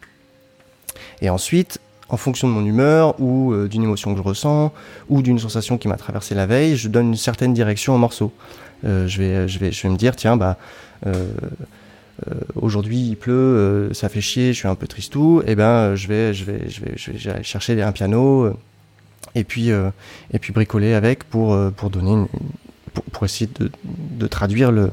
Et 1.22 1.30
ensuite 1.30 1.80
en 2.10 2.18
fonction 2.18 2.48
de 2.48 2.54
mon 2.54 2.66
humeur 2.66 3.20
ou 3.20 3.54
euh, 3.54 3.68
d'une 3.68 3.84
émotion 3.84 4.14
que 4.14 4.18
je 4.18 4.24
ressens 4.24 4.74
ou 5.10 5.22
d'une 5.22 5.40
sensation 5.40 5.78
qui 5.78 5.88
m'a 5.88 5.98
traversé 5.98 6.36
la 6.36 6.46
veille, 6.46 6.76
je 6.76 6.88
donne 6.88 7.08
une 7.08 7.16
certaine 7.16 7.54
direction 7.54 7.96
au 7.96 7.98
morceau. 7.98 8.32
Euh, 8.86 9.08
je, 9.08 9.22
vais, 9.22 9.48
je, 9.48 9.60
vais, 9.60 9.72
je 9.72 9.84
vais 9.84 9.90
me 9.90 9.98
dire, 9.98 10.16
tiens, 10.16 10.36
bah, 10.36 10.58
euh, 11.08 11.32
aujourd'hui 12.56 13.00
il 13.00 13.16
pleut, 13.16 13.90
ça 13.94 14.10
fait 14.10 14.22
chier, 14.22 14.54
je 14.54 14.60
suis 14.60 14.68
un 14.68 14.76
peu 14.76 14.88
tristou, 14.88 15.42
et 15.42 15.52
eh 15.52 15.56
ben 15.56 15.96
je 15.96 16.08
vais, 16.08 16.34
je 16.34 16.46
vais, 16.46 16.70
je 16.70 16.82
vais, 16.82 16.94
je 16.96 17.30
vais, 17.30 17.44
chercher 17.44 17.82
un 17.82 17.92
piano 17.92 18.54
et 19.36 19.44
puis 19.44 19.70
et 19.70 20.40
puis 20.40 20.54
bricoler 20.54 20.94
avec 20.94 21.24
pour 21.24 21.58
pour 21.72 21.90
donner 21.90 22.12
une, 22.12 22.28
pour, 23.12 23.26
essayer 23.26 23.50
de, 23.60 23.72
de 23.84 24.28
traduire 24.28 24.72
le, 24.72 24.92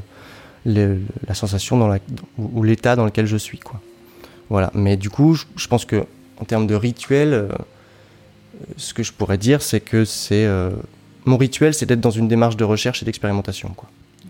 la 0.65 1.35
sensation 1.35 1.79
dans 1.79 1.89
la, 1.89 1.99
ou, 2.39 2.63
l'état 2.63 2.97
dans 2.97 3.05
lequel 3.05 3.27
je 3.27 3.37
suis 3.37 3.59
quoi. 3.59 3.81
Voilà. 4.49 4.71
Mais 4.75 4.97
du 4.97 5.11
coup, 5.11 5.35
je, 5.35 5.69
pense 5.69 5.85
que 5.85 6.05
en 6.41 6.45
termes 6.45 6.67
de 6.67 6.75
rituel, 6.75 7.49
ce 8.77 8.95
que 8.95 9.03
je 9.03 9.13
pourrais 9.13 9.39
dire, 9.39 9.63
c'est 9.63 9.81
que 9.81 10.05
c'est 10.05 10.49
mon 11.25 11.37
rituel, 11.37 11.75
c'est 11.75 11.87
d'être 11.87 12.01
dans 12.01 12.11
une 12.11 12.29
démarche 12.29 12.57
de 12.57 12.65
recherche 12.65 13.03
et 13.03 13.05
d'expérimentation. 13.05 13.71
Quoi. 13.77 13.89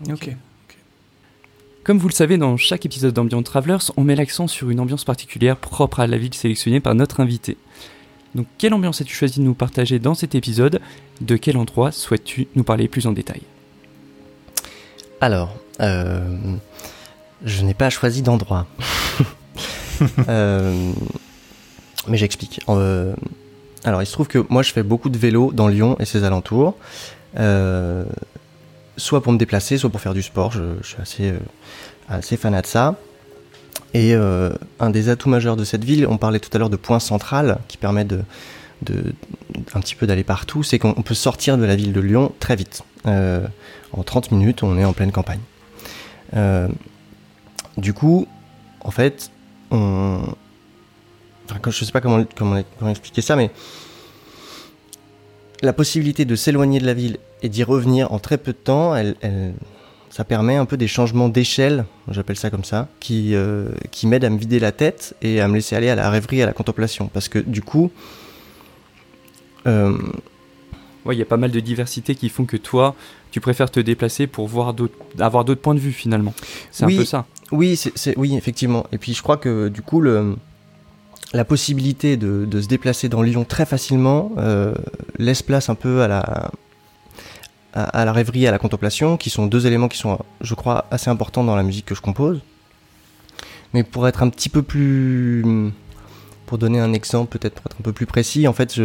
Ok. 0.09 0.35
Comme 1.83 1.97
vous 1.97 2.07
le 2.07 2.13
savez, 2.13 2.37
dans 2.37 2.57
chaque 2.57 2.85
épisode 2.85 3.13
d'Ambient 3.13 3.41
Travelers, 3.41 3.91
on 3.97 4.03
met 4.03 4.15
l'accent 4.15 4.47
sur 4.47 4.69
une 4.69 4.79
ambiance 4.79 5.03
particulière 5.03 5.57
propre 5.57 5.99
à 5.99 6.07
la 6.07 6.17
ville 6.17 6.33
sélectionnée 6.33 6.79
par 6.79 6.93
notre 6.93 7.21
invité. 7.21 7.57
Donc, 8.35 8.45
quelle 8.57 8.73
ambiance 8.73 9.01
as-tu 9.01 9.15
choisi 9.15 9.39
de 9.39 9.45
nous 9.45 9.55
partager 9.55 9.97
dans 9.97 10.13
cet 10.13 10.35
épisode? 10.35 10.79
De 11.21 11.37
quel 11.37 11.57
endroit 11.57 11.91
souhaites-tu 11.91 12.47
nous 12.55 12.63
parler 12.63 12.87
plus 12.87 13.07
en 13.07 13.11
détail? 13.11 13.41
Alors, 15.21 15.55
euh, 15.79 16.37
je 17.43 17.63
n'ai 17.63 17.73
pas 17.73 17.89
choisi 17.89 18.21
d'endroit. 18.21 18.67
Euh, 20.27 20.93
mais 22.07 22.17
j'explique. 22.17 22.61
Euh, 22.69 23.13
alors, 23.83 24.01
il 24.01 24.05
se 24.05 24.13
trouve 24.13 24.27
que 24.27 24.45
moi, 24.49 24.63
je 24.63 24.71
fais 24.71 24.83
beaucoup 24.83 25.09
de 25.09 25.17
vélo 25.17 25.51
dans 25.53 25.67
Lyon 25.67 25.95
et 25.99 26.05
ses 26.05 26.23
alentours. 26.23 26.75
Euh, 27.37 28.03
soit 28.97 29.21
pour 29.23 29.31
me 29.31 29.37
déplacer, 29.37 29.77
soit 29.77 29.89
pour 29.89 30.01
faire 30.01 30.13
du 30.13 30.21
sport. 30.21 30.51
Je, 30.51 30.83
suis 30.83 31.01
assez, 31.01 31.29
euh, 31.29 31.39
assez 32.09 32.37
fanat 32.37 32.61
de 32.61 32.67
ça. 32.67 32.95
Et 33.93 34.13
un 34.13 34.89
des 34.89 35.09
atouts 35.09 35.27
majeurs 35.27 35.57
de 35.57 35.65
cette 35.65 35.83
ville, 35.83 36.07
on 36.07 36.17
parlait 36.17 36.39
tout 36.39 36.49
à 36.53 36.57
l'heure 36.57 36.69
de 36.69 36.77
point 36.77 37.01
central 37.01 37.59
qui 37.67 37.75
permet 37.75 38.05
de, 38.05 38.21
de 38.83 39.13
un 39.73 39.81
petit 39.81 39.95
peu 39.95 40.07
d'aller 40.07 40.23
partout, 40.23 40.63
c'est 40.63 40.79
qu'on 40.79 40.93
peut 40.93 41.13
sortir 41.13 41.57
de 41.57 41.65
la 41.65 41.75
ville 41.75 41.91
de 41.91 41.99
Lyon 41.99 42.31
très 42.39 42.55
vite. 42.55 42.83
en 43.03 44.03
30 44.05 44.31
minutes, 44.31 44.63
on 44.63 44.77
est 44.77 44.85
en 44.85 44.93
pleine 44.93 45.11
campagne. 45.11 45.41
du 47.75 47.93
coup, 47.93 48.27
en 48.79 48.91
fait, 48.91 49.29
on, 49.71 50.21
je 51.67 51.85
sais 51.85 51.91
pas 51.91 52.01
comment, 52.01 52.23
comment, 52.35 52.61
expliquer 52.89 53.21
ça, 53.21 53.35
mais 53.35 53.51
la 55.61 55.73
possibilité 55.73 56.25
de 56.25 56.35
s'éloigner 56.35 56.79
de 56.79 56.85
la 56.85 56.93
ville 56.93 57.17
et 57.43 57.49
d'y 57.49 57.63
revenir 57.63 58.11
en 58.11 58.19
très 58.19 58.37
peu 58.37 58.51
de 58.51 58.57
temps, 58.57 58.95
elle, 58.95 59.15
ça 60.09 60.23
permet 60.23 60.55
un 60.55 60.65
peu 60.65 60.77
des 60.77 60.87
changements 60.87 61.29
d'échelle, 61.29 61.85
j'appelle 62.09 62.35
ça 62.35 62.49
comme 62.49 62.63
ça, 62.63 62.89
qui, 62.99 63.33
euh, 63.33 63.69
qui 63.91 64.07
m'aident 64.07 64.25
à 64.25 64.29
me 64.29 64.37
vider 64.37 64.59
la 64.59 64.71
tête 64.71 65.15
et 65.21 65.39
à 65.39 65.47
me 65.47 65.55
laisser 65.55 65.75
aller 65.75 65.89
à 65.89 65.95
la 65.95 66.09
rêverie, 66.09 66.41
à 66.41 66.45
la 66.45 66.53
contemplation. 66.53 67.07
Parce 67.07 67.29
que 67.29 67.39
du 67.39 67.61
coup... 67.61 67.91
Euh, 69.67 69.97
il 71.09 71.17
y 71.17 71.21
a 71.21 71.25
pas 71.25 71.37
mal 71.37 71.51
de 71.51 71.59
diversité 71.59 72.13
qui 72.13 72.29
font 72.29 72.45
que 72.45 72.57
toi, 72.57 72.95
tu 73.31 73.41
préfères 73.41 73.71
te 73.71 73.79
déplacer 73.79 74.27
pour 74.27 74.47
voir 74.47 74.75
avoir 75.17 75.45
d'autres 75.45 75.61
points 75.61 75.73
de 75.73 75.79
vue 75.79 75.93
finalement. 75.93 76.33
C'est 76.69 76.83
un 76.83 76.87
peu 76.89 77.05
ça. 77.05 77.25
Oui, 77.51 77.75
c'est, 77.75 78.17
oui, 78.17 78.35
effectivement. 78.35 78.85
Et 78.91 78.97
puis 78.97 79.13
je 79.13 79.21
crois 79.23 79.37
que 79.37 79.67
du 79.69 79.81
coup, 79.81 79.99
le, 79.99 80.35
la 81.33 81.45
possibilité 81.45 82.17
de, 82.17 82.61
se 82.61 82.67
déplacer 82.67 83.09
dans 83.09 83.21
Lyon 83.21 83.45
très 83.45 83.65
facilement 83.65 84.31
euh, 84.37 84.73
laisse 85.17 85.41
place 85.41 85.69
un 85.69 85.75
peu 85.75 86.01
à 86.01 86.07
la, 86.07 86.51
à, 87.73 88.05
la 88.05 88.11
rêverie 88.11 88.43
et 88.43 88.47
à 88.47 88.51
la 88.51 88.59
contemplation, 88.59 89.17
qui 89.17 89.29
sont 89.29 89.47
deux 89.47 89.65
éléments 89.65 89.87
qui 89.87 89.97
sont, 89.97 90.19
je 90.41 90.53
crois, 90.55 90.85
assez 90.91 91.09
importants 91.09 91.43
dans 91.43 91.55
la 91.55 91.63
musique 91.63 91.85
que 91.85 91.95
je 91.95 92.01
compose. 92.01 92.41
Mais 93.73 93.83
pour 93.83 94.07
être 94.07 94.23
un 94.23 94.29
petit 94.29 94.49
peu 94.49 94.61
plus... 94.61 95.71
Pour 96.45 96.57
donner 96.57 96.81
un 96.81 96.91
exemple, 96.91 97.37
peut-être 97.37 97.61
pour 97.61 97.71
être 97.71 97.77
un 97.79 97.83
peu 97.83 97.93
plus 97.93 98.05
précis, 98.05 98.45
en 98.45 98.51
fait, 98.51 98.77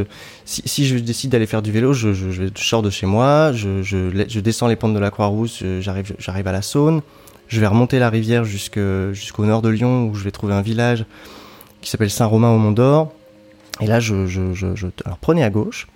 si, 0.45 0.87
je 0.87 0.99
décide 0.99 1.33
d'aller 1.33 1.49
faire 1.49 1.63
du 1.63 1.73
vélo, 1.73 1.93
je, 1.93 2.49
sors 2.55 2.81
de 2.81 2.91
chez 2.91 3.07
moi, 3.07 3.51
je, 3.53 3.83
je, 3.83 4.39
descends 4.39 4.69
les 4.69 4.77
pentes 4.77 4.95
de 4.95 5.01
la 5.01 5.11
Croix-Rousse, 5.11 5.65
j'arrive, 5.81 6.15
j'arrive 6.21 6.47
à 6.47 6.53
la 6.53 6.63
Saône, 6.63 7.03
je 7.49 7.61
vais 7.61 7.67
remonter 7.67 7.99
la 7.99 8.09
rivière 8.09 8.45
jusqu'au 8.45 9.45
nord 9.45 9.63
de 9.63 9.69
Lyon, 9.69 10.07
où 10.07 10.15
je 10.15 10.23
vais 10.23 10.31
trouver 10.31 10.55
un 10.55 10.63
village 10.63 11.07
qui 11.87 11.93
s'appelle 11.93 12.11
Saint-Romain 12.11 12.51
au 12.51 12.59
Mont 12.59 12.73
d'Or. 12.73 13.13
Et 13.81 13.87
là, 13.87 14.01
je, 14.01 14.27
je, 14.27 14.53
je, 14.55 14.89
alors 15.05 15.19
prenez 15.19 15.45
à 15.45 15.51
gauche. 15.51 15.87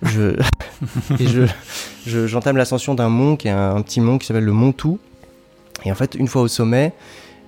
Je, 0.00 0.36
et 1.18 1.26
je, 1.26 2.28
j'entame 2.28 2.56
l'ascension 2.56 2.94
d'un 2.94 3.08
mont 3.08 3.34
qui 3.34 3.48
est 3.48 3.50
un, 3.50 3.82
petit 3.82 4.00
mont 4.00 4.18
qui 4.18 4.28
s'appelle 4.28 4.44
le 4.44 4.52
Mont 4.52 4.70
Tout. 4.70 5.00
Et 5.84 5.90
en 5.90 5.96
fait, 5.96 6.14
une 6.14 6.28
fois 6.28 6.42
au 6.42 6.46
sommet, 6.46 6.92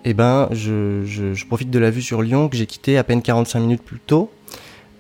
eh 0.05 0.15
ben, 0.15 0.49
je, 0.51 1.05
je, 1.05 1.47
profite 1.47 1.71
de 1.71 1.79
la 1.79 1.91
vue 1.91 2.03
sur 2.03 2.23
Lyon 2.23 2.49
que 2.49 2.57
j'ai 2.57 2.67
quitté 2.67 2.99
à 2.99 3.05
peine 3.05 3.23
45 3.23 3.61
minutes 3.61 3.83
plus 3.83 4.01
tôt 4.01 4.33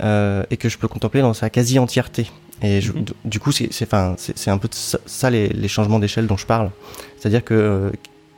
euh, 0.01 0.45
et 0.53 0.57
que 0.57 0.69
je 0.69 0.79
peux 0.79 0.87
contempler 0.87 1.23
dans 1.23 1.35
sa 1.35 1.51
quasi 1.51 1.81
entièreté. 1.81 2.31
Et 2.63 2.79
mhm. 2.83 3.05
du 3.25 3.41
coup, 3.41 3.51
c'est, 3.51 3.95
un 3.95 4.59
peu 4.59 4.69
ça, 4.71 5.29
les, 5.29 5.49
les, 5.49 5.69
changements 5.69 5.99
d'échelle 5.99 6.29
dont 6.29 6.37
je 6.37 6.47
parle. 6.47 6.71
C'est-à-dire 7.19 7.43
que 7.43 7.91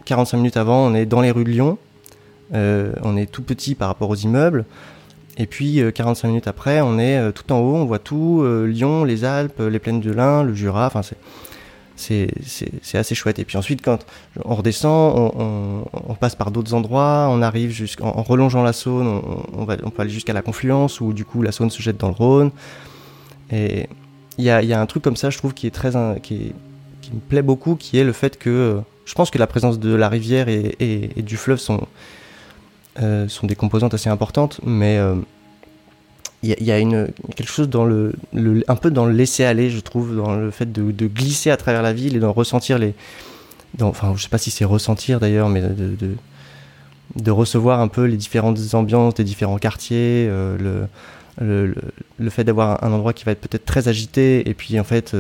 45 0.07 0.39
euh, 0.39 0.41
minutes 0.41 0.57
avant, 0.57 0.87
on 0.87 0.95
est 0.95 1.05
dans 1.05 1.21
les 1.21 1.33
rues 1.33 1.45
de 1.45 1.51
Lyon 1.51 1.77
on 2.55 3.17
est 3.17 3.31
tout 3.31 3.43
petit 3.43 3.75
par 3.75 3.89
rapport 3.89 4.11
aux 4.11 4.17
immeubles. 4.17 4.65
Et 5.37 5.47
puis 5.47 5.81
45 5.95 6.27
euh, 6.27 6.31
minutes 6.31 6.49
après, 6.49 6.81
on 6.81 6.99
est 6.99 7.19
euh, 7.19 7.33
tout 7.33 7.51
en 7.53 7.59
haut, 7.59 7.75
on 7.75 7.85
voit 7.85 7.99
tout, 7.99 8.45
Lyon, 8.67 9.05
les 9.05 9.25
Alpes, 9.25 9.61
les 9.61 9.79
plaines 9.79 10.01
de 10.01 10.13
l'Ain, 10.13 10.43
le 10.43 10.55
Jura, 10.55 10.87
enfin 10.87 11.03
c'est 11.03 11.17
c'est 11.97 12.99
assez 12.99 13.15
chouette. 13.15 13.39
Et 13.39 13.45
puis 13.45 13.57
ensuite, 13.57 13.81
quand 13.81 14.05
on 14.45 14.57
redescend, 14.57 15.33
on, 15.37 16.15
passe 16.15 16.35
par 16.35 16.51
d'autres 16.51 16.75
endroits, 16.75 17.29
on 17.31 17.41
arrive 17.41 17.71
jusqu'en 17.71 18.09
en 18.09 18.23
relongeant 18.23 18.65
la 18.65 18.73
Saône, 18.73 19.23
on, 19.53 19.65
va, 19.65 19.77
on 19.85 19.91
peut 19.91 20.03
aller 20.03 20.11
jusqu'à 20.11 20.33
la 20.33 20.43
confluence 20.43 21.01
où 21.01 21.13
du 21.13 21.25
coup 21.25 21.41
la 21.41 21.53
Saône 21.53 21.71
se 21.71 21.81
jette 21.81 21.97
dans 21.97 22.09
le 22.09 22.15
Rhône. 22.15 22.51
Et 23.53 23.89
il 24.39 24.45
y 24.45 24.51
a, 24.51 24.61
y 24.63 24.73
a, 24.73 24.81
un 24.81 24.87
truc 24.87 25.05
comme 25.05 25.17
ça, 25.17 25.31
je 25.31 25.39
trouve, 25.39 25.55
qui 25.55 25.69
est 25.69 25.71
très 25.71 25.93
qui, 26.21 26.53
me 27.13 27.21
plaît 27.21 27.43
beaucoup, 27.43 27.77
qui 27.77 27.97
est 27.99 28.05
le 28.05 28.13
fait 28.13 28.39
que 28.39 28.81
je 29.05 29.15
pense 29.15 29.31
que 29.31 29.39
la 29.39 29.47
présence 29.47 29.79
de 29.79 29.95
la 29.95 30.09
rivière 30.09 30.49
et 30.49 31.23
du 31.23 31.37
fleuve 31.37 31.59
sont 31.59 31.87
euh, 33.03 33.27
sont 33.27 33.49
des 33.49 33.57
composantes 33.57 33.93
assez 33.93 34.09
importantes, 34.09 34.61
mais 34.63 34.95
il 34.95 36.53
euh, 36.53 36.55
y, 36.61 36.71
a 36.71 36.79
une, 36.79 37.09
quelque 37.35 37.51
chose 37.51 37.69
dans 37.69 37.85
le, 37.85 38.13
un 38.69 38.77
peu 38.77 38.93
dans 38.93 39.05
le 39.05 39.13
laisser 39.13 39.45
aller, 39.45 39.69
je 39.69 39.81
trouve, 39.81 40.15
dans 40.15 40.37
le 40.37 40.53
fait 40.53 40.71
de, 40.71 41.07
glisser 41.09 41.51
à 41.51 41.57
travers 41.57 41.83
la 41.83 41.93
ville 41.93 42.17
et 42.17 42.21
d'en 42.21 42.33
ressentir 42.33 42.79
les. 42.79 42.95
enfin, 43.81 44.15
je 44.17 44.23
sais 44.23 44.29
pas 44.29 44.39
si 44.39 44.53
c'est 44.53 44.65
ressentir 44.65 45.19
d'ailleurs, 45.19 45.49
mais 45.49 45.61
de, 45.61 47.31
recevoir 47.33 47.81
un 47.81 47.89
peu 47.89 48.05
les 48.05 48.17
différentes 48.17 48.59
ambiances 48.75 49.15
des 49.15 49.25
différents 49.25 49.59
quartiers, 49.59 50.29
euh, 50.31 50.87
le, 51.41 52.31
fait 52.31 52.45
d'avoir 52.45 52.85
un 52.85 52.93
endroit 52.93 53.13
qui 53.13 53.25
va 53.25 53.33
être 53.33 53.41
peut-être 53.41 53.65
très 53.65 53.89
agité, 53.89 54.49
et 54.49 54.55
puis 54.55 54.79
en 54.79 54.85
fait, 54.85 55.17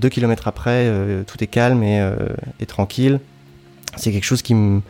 deux 0.00 0.10
kilomètres 0.10 0.48
après, 0.48 0.92
tout 1.26 1.42
est 1.42 1.46
calme 1.46 1.82
et, 1.82 2.66
tranquille. 2.66 3.20
C'est 3.96 4.12
quelque 4.12 4.24
chose. 4.24 4.42
Qui 4.42 4.54
me 4.54 4.82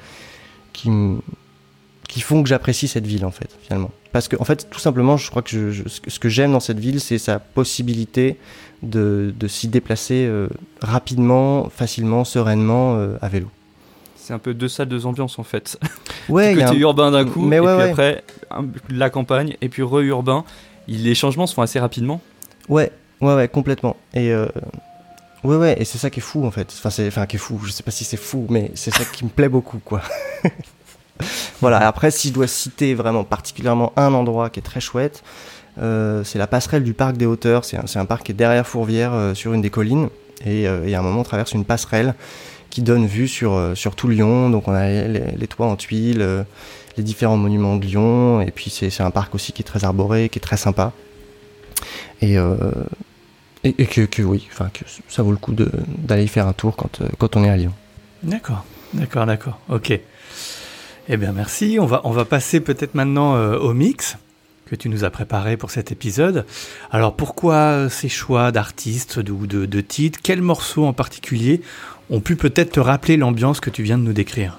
qui 2.08 2.20
font 2.20 2.42
que 2.42 2.48
j'apprécie 2.48 2.88
cette 2.88 3.06
ville 3.06 3.24
en 3.24 3.30
fait 3.30 3.50
finalement. 3.62 3.90
Parce 4.12 4.28
que 4.28 4.36
en 4.40 4.44
fait 4.44 4.68
tout 4.70 4.78
simplement 4.78 5.16
je 5.16 5.28
crois 5.30 5.42
que 5.42 5.72
ce 5.86 6.18
que 6.18 6.28
j'aime 6.28 6.52
dans 6.52 6.60
cette 6.60 6.78
ville 6.78 7.00
c'est 7.00 7.18
sa 7.18 7.38
possibilité 7.38 8.38
de, 8.82 9.34
de 9.36 9.48
s'y 9.48 9.68
déplacer 9.68 10.26
euh, 10.26 10.48
rapidement, 10.80 11.68
facilement, 11.68 12.24
sereinement 12.24 12.96
euh, 12.96 13.16
à 13.20 13.28
vélo. 13.28 13.48
C'est 14.16 14.32
un 14.32 14.38
peu 14.38 14.54
deux 14.54 14.68
salles, 14.68 14.88
deux 14.88 15.06
ambiances 15.06 15.38
en 15.38 15.44
fait. 15.44 15.78
Ouais, 16.28 16.54
côté 16.54 16.64
un... 16.64 16.72
urbain 16.74 17.10
d'un 17.10 17.24
coup, 17.24 17.42
mais 17.42 17.58
et 17.58 17.60
puis 17.60 17.68
après 17.68 18.24
la 18.90 19.10
campagne, 19.10 19.56
et 19.60 19.68
puis 19.68 19.82
re-urbain. 19.82 20.44
Les 20.88 21.14
changements 21.14 21.46
se 21.46 21.54
font 21.54 21.62
assez 21.62 21.80
rapidement. 21.80 22.20
Ouais, 22.68 22.92
ouais, 23.20 23.34
ouais, 23.34 23.48
complètement. 23.48 23.96
Et 24.14 24.32
euh... 24.32 24.46
ouais, 25.44 25.56
ouais, 25.56 25.80
et 25.80 25.84
c'est 25.84 25.98
ça 25.98 26.10
qui 26.10 26.20
est 26.20 26.22
fou 26.22 26.44
en 26.44 26.50
fait. 26.50 26.72
Enfin, 26.76 26.90
c'est, 26.90 27.06
enfin, 27.08 27.26
qui 27.26 27.36
est 27.36 27.40
fou. 27.40 27.60
Je 27.64 27.72
sais 27.72 27.82
pas 27.82 27.90
si 27.90 28.04
c'est 28.04 28.16
fou, 28.16 28.46
mais 28.48 28.70
c'est 28.74 28.92
ça 28.92 29.04
qui 29.04 29.24
me 29.24 29.30
plaît 29.30 29.48
beaucoup, 29.48 29.80
quoi. 29.84 30.02
voilà, 31.60 31.86
après, 31.86 32.10
si 32.10 32.28
je 32.28 32.34
dois 32.34 32.46
citer 32.46 32.94
vraiment 32.94 33.24
particulièrement 33.24 33.92
un 33.96 34.12
endroit 34.14 34.50
qui 34.50 34.60
est 34.60 34.62
très 34.62 34.80
chouette, 34.80 35.22
euh, 35.78 36.24
c'est 36.24 36.38
la 36.38 36.46
passerelle 36.46 36.84
du 36.84 36.94
parc 36.94 37.16
des 37.16 37.26
hauteurs. 37.26 37.64
C'est 37.64 37.98
un, 37.98 38.04
parc 38.04 38.24
qui 38.24 38.32
est 38.32 38.34
derrière 38.34 38.66
Fourvière, 38.66 39.12
euh, 39.12 39.34
sur 39.34 39.52
une 39.52 39.60
des 39.60 39.70
collines. 39.70 40.08
Et, 40.44 40.66
euh, 40.68 40.92
a 40.92 40.98
un 40.98 41.02
moment, 41.02 41.20
on 41.20 41.24
traverse 41.24 41.52
une 41.52 41.64
passerelle 41.64 42.14
qui 42.70 42.82
donne 42.82 43.06
vue 43.06 43.28
sur, 43.28 43.72
sur 43.74 43.94
tout 43.94 44.08
Lyon. 44.08 44.50
Donc, 44.50 44.68
on 44.68 44.72
a 44.72 44.88
les, 44.88 45.46
toits 45.46 45.66
en 45.66 45.76
tuiles, 45.76 46.44
les 46.96 47.02
différents 47.02 47.36
monuments 47.36 47.76
de 47.76 47.84
Lyon. 47.84 48.40
Et 48.42 48.50
puis, 48.50 48.70
c'est 48.70 49.00
un 49.00 49.10
parc 49.10 49.34
aussi 49.34 49.52
qui 49.52 49.62
est 49.62 49.64
très 49.64 49.84
arboré, 49.84 50.28
qui 50.28 50.38
est 50.38 50.42
très 50.42 50.58
sympa. 50.58 50.92
Et, 52.20 52.36
et, 53.64 53.86
que, 53.86 54.02
que, 54.02 54.22
oui, 54.22 54.46
enfin, 54.52 54.68
que 54.74 54.84
ça 55.08 55.22
vaut 55.22 55.30
le 55.30 55.38
coup 55.38 55.54
d'aller 55.54 56.24
y 56.24 56.28
faire 56.28 56.46
un 56.46 56.52
tour 56.52 56.76
quand, 56.76 57.00
quand 57.16 57.36
on 57.36 57.44
est 57.44 57.48
à 57.48 57.56
Lyon. 57.56 57.72
D'accord, 58.22 58.66
d'accord, 58.92 59.24
d'accord. 59.24 59.58
Ok. 59.70 59.98
Eh 61.08 61.16
bien 61.16 61.32
merci, 61.32 61.78
on 61.80 61.86
va, 61.86 62.24
passer 62.24 62.60
peut-être 62.60 62.96
maintenant 62.96 63.36
euh, 63.36 63.56
au 63.58 63.74
mix 63.74 64.16
que 64.64 64.74
tu 64.74 64.88
nous 64.88 65.04
as 65.04 65.10
préparé 65.10 65.56
pour 65.56 65.70
cet 65.70 65.92
épisode. 65.92 66.44
Alors 66.90 67.14
pourquoi 67.14 67.88
ces 67.88 68.08
choix 68.08 68.50
d'artistes 68.50 69.18
ou 69.18 69.46
de, 69.46 69.80
titres? 69.80 70.18
Quels 70.20 70.42
morceaux 70.42 70.84
en 70.84 70.92
particulier 70.92 71.60
ont 72.10 72.20
pu 72.20 72.34
peut-être 72.34 72.72
te 72.72 72.80
rappeler 72.80 73.16
l'ambiance 73.16 73.60
que 73.60 73.70
tu 73.70 73.84
viens 73.84 73.98
de 73.98 74.02
nous 74.02 74.12
décrire? 74.12 74.58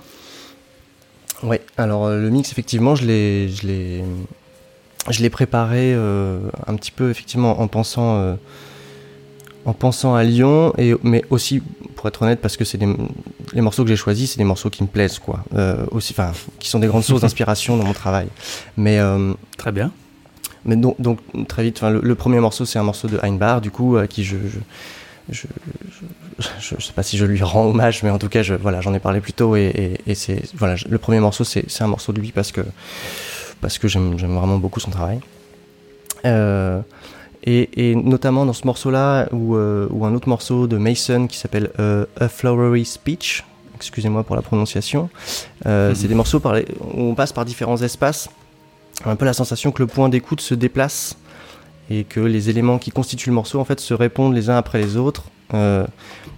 Ouais, 1.44 1.62
alors 1.76 2.10
le 2.10 2.30
mix, 2.30 2.54
effectivement, 2.54 2.96
je 2.96 3.06
l'ai, 3.06 3.50
préparé 5.30 5.94
un 5.94 6.76
petit 6.78 6.92
peu, 6.92 7.10
effectivement, 7.10 7.60
en 7.60 7.68
pensant 7.68 8.38
en 9.68 9.74
pensant 9.74 10.16
à 10.16 10.24
Lyon, 10.24 10.74
et, 10.78 10.96
mais 11.04 11.26
aussi, 11.30 11.62
pour 11.98 12.08
être 12.08 12.22
honnête, 12.22 12.40
parce 12.40 12.56
que 12.56 12.64
c'est 12.64 12.78
les 13.54 13.62
morceaux 13.62 13.84
que 13.84 13.90
j'ai 13.90 13.96
choisis, 13.96 14.32
c'est 14.32 14.38
des 14.38 14.44
morceaux 14.44 14.70
qui 14.70 14.84
me 14.84 14.88
plaisent, 14.88 15.20
quoi. 15.20 15.44
Euh, 15.56 15.86
aussi, 15.92 16.14
enfin, 16.14 16.32
qui 16.60 16.70
sont 16.70 16.80
des 16.80 16.88
grandes 16.88 17.04
sources 17.04 17.22
d'inspiration 17.24 17.78
dans 17.78 17.86
mon 17.86 17.94
travail. 17.94 18.28
Mais 18.76 19.00
euh, 19.00 19.34
très 19.58 19.72
bien. 19.72 19.92
Mais 20.66 20.76
donc, 20.76 21.00
donc 21.00 21.20
très 21.48 21.64
vite, 21.64 21.82
le, 21.82 22.02
le, 22.02 22.16
premier 22.16 22.40
morceau, 22.40 22.66
c'est 22.66 22.80
un 22.80 22.84
morceau 22.84 23.08
de 23.08 23.20
Heinbar, 23.24 23.62
du 23.62 23.72
coup, 23.72 23.96
à 23.98 24.08
qui 24.08 24.24
je, 24.24 24.36
je 25.30 25.48
je, 26.60 26.76
sais 26.80 26.94
pas 26.94 27.04
si 27.04 27.18
je 27.18 27.26
lui 27.26 27.42
rends 27.42 27.66
hommage, 27.66 28.04
mais 28.04 28.10
en 28.10 28.20
tout 28.20 28.30
cas, 28.30 28.44
je, 28.44 28.54
voilà, 28.54 28.82
j'en 28.82 28.94
ai 28.94 29.00
parlé 29.00 29.22
plus 29.22 29.34
tôt, 29.34 29.56
et, 29.56 30.00
et, 30.06 30.16
c'est 30.16 30.42
voilà, 30.56 30.76
le 30.88 30.98
premier 30.98 31.20
morceau, 31.20 31.44
c'est 31.44 31.82
un 31.82 31.88
morceau 31.88 32.14
de 32.14 32.20
lui 32.20 32.32
parce 32.32 32.52
que 32.52 32.62
parce 33.62 33.80
que 33.80 33.88
j'aime 33.88 34.16
vraiment 34.16 34.58
beaucoup 34.58 34.80
son 34.80 34.92
travail. 34.92 35.20
Euh, 36.26 36.82
et, 37.48 37.96
notamment 37.96 38.46
dans 38.46 38.54
ce 38.54 38.66
morceau-là, 38.66 39.30
ou, 39.32 39.56
euh, 39.56 39.88
un 40.04 40.14
autre 40.14 40.28
morceau 40.28 40.68
de 40.68 40.78
Mason 40.78 41.28
qui 41.28 41.38
s'appelle 41.38 41.72
euh, 41.80 42.06
A 42.20 42.28
Flowery 42.28 42.84
Speech, 42.84 43.44
excusez-moi 43.76 44.24
pour 44.24 44.36
la 44.36 44.42
prononciation, 44.42 45.10
euh, 45.66 45.90
mhm. 45.90 45.96
c'est 45.96 46.08
des 46.08 46.16
morceaux 46.16 46.40
par 46.40 46.56
où 46.56 47.02
on 47.02 47.16
passe 47.16 47.32
par 47.32 47.46
différents 47.46 47.82
espaces, 47.82 48.30
un 49.06 49.16
peu 49.16 49.26
la 49.26 49.34
sensation 49.34 49.72
que 49.72 49.82
le 49.82 49.88
point 49.88 50.10
d'écoute 50.10 50.42
se 50.42 50.56
déplace 50.56 51.18
et 51.90 52.04
que 52.04 52.20
les 52.20 52.50
éléments 52.50 52.80
qui 52.80 52.92
constituent 52.92 53.30
le 53.30 53.36
morceau 53.36 53.60
en 53.60 53.66
fait 53.66 53.80
se 53.80 53.94
répondent 53.94 54.36
les 54.36 54.50
uns 54.50 54.58
après 54.58 54.80
les 54.80 54.98
autres. 54.98 55.24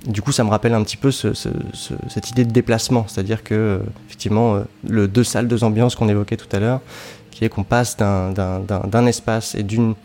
du 0.05 0.21
coup, 0.21 0.31
ça 0.31 0.43
me 0.43 0.49
rappelle 0.49 0.75
un 0.75 0.83
petit 0.83 0.97
peu 0.97 1.09
cette 1.09 2.29
idée 2.29 2.45
de 2.45 2.51
déplacement, 2.51 3.05
c'est-à-dire 3.07 3.43
que 3.43 3.81
effectivement, 4.05 4.61
le 4.87 5.07
deux 5.07 5.23
salles, 5.23 5.47
deux 5.47 5.63
ambiances 5.63 5.95
qu'on 5.95 6.09
évoquait 6.09 6.37
tout 6.37 6.55
à 6.55 6.59
l'heure, 6.59 6.81
qui 7.31 7.45
est 7.45 7.49
qu'on 7.49 7.63
passe 7.63 7.97
d'un 7.97 9.05
espace 9.07 9.55
et 9.55 9.63
d'une 9.63 9.95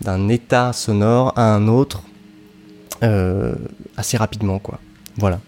d'un 0.00 0.28
état 0.28 0.72
sonore 0.72 1.32
à 1.36 1.54
un 1.54 1.68
autre 1.68 2.02
euh, 3.02 3.54
assez 3.96 4.16
rapidement 4.16 4.58
quoi. 4.58 4.78
Voilà. 5.16 5.40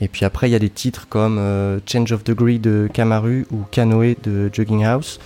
Et 0.00 0.08
puis 0.08 0.24
après 0.24 0.48
il 0.48 0.52
y 0.52 0.56
a 0.56 0.58
des 0.58 0.70
titres 0.70 1.06
comme 1.08 1.38
euh, 1.38 1.78
Change 1.86 2.12
of 2.12 2.24
Degree 2.24 2.58
de 2.58 2.88
Kamaru 2.92 3.46
ou 3.50 3.62
Canoe 3.70 4.14
de 4.22 4.50
Jogging 4.52 4.84
House 4.84 5.20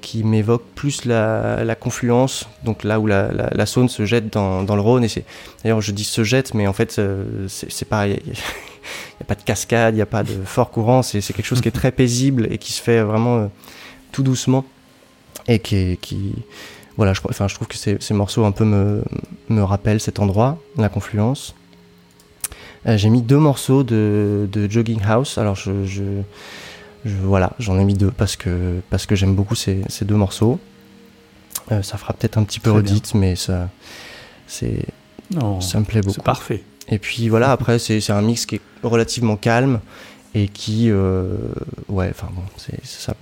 qui 0.00 0.24
m'évoquent 0.24 0.66
plus 0.74 1.04
la, 1.04 1.76
confluence, 1.78 2.48
donc 2.64 2.82
là 2.82 2.98
où 2.98 3.06
la, 3.06 3.30
la, 3.30 3.66
Saône 3.66 3.88
se 3.88 4.04
jette 4.04 4.32
dans, 4.32 4.64
dans 4.64 4.74
le 4.74 4.80
Rhône. 4.80 5.04
Et 5.04 5.08
d'ailleurs 5.62 5.80
je 5.80 5.92
dis 5.92 6.02
se 6.02 6.24
jette, 6.24 6.54
mais 6.54 6.66
en 6.66 6.72
fait 6.72 6.98
euh, 6.98 7.46
c'est 7.46 7.84
pas 7.84 8.06
il 8.08 8.14
n'y 8.14 8.32
a, 9.20 9.24
pas 9.24 9.36
de 9.36 9.42
cascade, 9.42 9.94
il 9.94 9.98
n'y 9.98 10.02
a 10.02 10.06
pas 10.06 10.24
de 10.24 10.34
fort 10.44 10.70
courant. 10.70 11.02
C'est 11.02 11.20
quelque 11.20 11.44
chose 11.46 11.60
qui 11.60 11.68
est 11.68 11.70
très 11.82 11.92
paisible 11.92 12.48
et 12.50 12.58
qui 12.58 12.72
se 12.72 12.82
fait 12.82 13.00
vraiment 13.02 13.48
tout 14.10 14.24
doucement 14.24 14.64
et 15.46 15.60
qui, 15.60 15.98
qui 16.00 16.34
voilà, 16.96 17.14
je, 17.14 17.20
enfin, 17.28 17.48
je 17.48 17.54
trouve 17.54 17.68
que 17.68 17.76
ces, 17.76 17.96
ces, 18.00 18.14
morceaux 18.14 18.44
un 18.44 18.52
peu 18.52 18.64
me, 18.64 19.02
me 19.48 19.62
rappellent 19.62 20.00
cet 20.00 20.18
endroit, 20.18 20.58
la 20.76 20.88
confluence. 20.88 21.54
Euh, 22.86 22.96
j'ai 22.96 23.08
mis 23.10 23.22
deux 23.22 23.38
morceaux 23.38 23.84
de, 23.84 24.48
de 24.50 24.70
Jogging 24.70 25.00
House. 25.04 25.38
Alors, 25.38 25.54
je, 25.54 25.84
je, 25.86 26.02
voilà, 27.04 27.52
j'en 27.58 27.78
ai 27.78 27.84
mis 27.84 27.94
deux 27.94 28.10
parce 28.10 28.36
que, 28.36 28.80
parce 28.90 29.06
que 29.06 29.14
j'aime 29.14 29.34
beaucoup 29.34 29.54
ces, 29.54 29.82
ces, 29.88 30.04
deux 30.04 30.16
morceaux. 30.16 30.58
Euh, 31.70 31.82
ça 31.82 31.96
fera 31.96 32.12
peut-être 32.12 32.38
un 32.38 32.44
petit 32.44 32.60
peu 32.60 32.72
redite, 32.72 33.14
mais 33.14 33.36
ça, 33.36 33.68
c'est, 34.46 34.84
ça 35.60 35.78
me 35.78 35.84
plaît 35.84 36.00
beaucoup. 36.00 36.14
C'est 36.14 36.24
parfait. 36.24 36.64
Et 36.88 36.98
puis 36.98 37.28
voilà, 37.28 37.52
après, 37.52 37.78
c'est 37.78 38.10
un 38.10 38.22
mix 38.22 38.46
qui 38.46 38.56
est 38.56 38.60
relativement 38.82 39.36
calme 39.36 39.80
et 40.34 40.48
qui, 40.48 40.90
euh, 40.90 41.36
ouais, 41.88 42.08
enfin 42.10 42.28
bon, 42.34 42.42
ça 42.82 43.14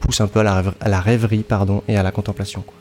pousse 0.00 0.20
un 0.20 0.28
peu 0.28 0.40
à 0.40 0.42
la, 0.42 0.62
à 0.80 0.88
la 0.88 1.00
rêverie, 1.00 1.42
pardon, 1.42 1.82
et 1.88 1.96
à 1.96 2.02
la 2.02 2.12
contemplation. 2.12 2.62
Quoi. 2.62 2.74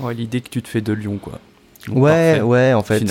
Ouais, 0.00 0.14
l'idée 0.14 0.40
que 0.40 0.48
tu 0.48 0.62
te 0.62 0.68
fais 0.68 0.80
de 0.80 0.92
Lyon, 0.92 1.18
quoi. 1.20 1.40
ouais, 1.88 2.40
ouais, 2.40 2.74
en 2.74 2.82
fait. 2.82 3.04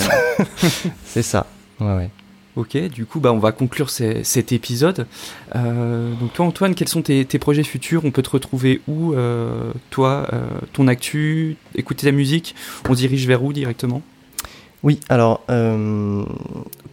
c'est 1.04 1.22
ça. 1.22 1.46
Ouais, 1.80 1.94
ouais. 1.94 2.10
Ok, 2.58 2.76
du 2.88 3.06
coup, 3.06 3.20
bah, 3.20 3.32
on 3.32 3.38
va 3.38 3.52
conclure 3.52 3.88
cet 3.88 4.50
épisode. 4.50 5.06
Euh, 5.54 6.12
donc 6.14 6.32
toi, 6.32 6.44
Antoine, 6.44 6.74
quels 6.74 6.88
sont 6.88 7.02
tes, 7.02 7.24
projets 7.38 7.62
futurs? 7.62 8.04
On 8.04 8.10
peut 8.10 8.22
te 8.22 8.30
retrouver 8.30 8.80
où 8.88 9.12
euh, 9.12 9.72
Toi, 9.90 10.26
euh, 10.32 10.48
ton 10.72 10.88
actu, 10.88 11.56
écouter 11.76 12.06
ta 12.06 12.12
musique? 12.12 12.56
On 12.88 12.94
dirige 12.94 13.28
vers 13.28 13.44
où 13.44 13.52
directement? 13.52 14.02
Oui, 14.82 14.98
alors 15.08 15.44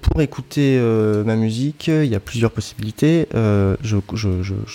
pour 0.05 0.21
écouter 0.21 0.77
euh, 0.79 1.23
ma 1.23 1.35
musique, 1.35 1.87
il 1.87 2.05
y 2.05 2.15
a 2.15 2.19
plusieurs 2.19 2.51
possibilités. 2.51 3.27
Euh, 3.33 3.75
je, 3.81 3.97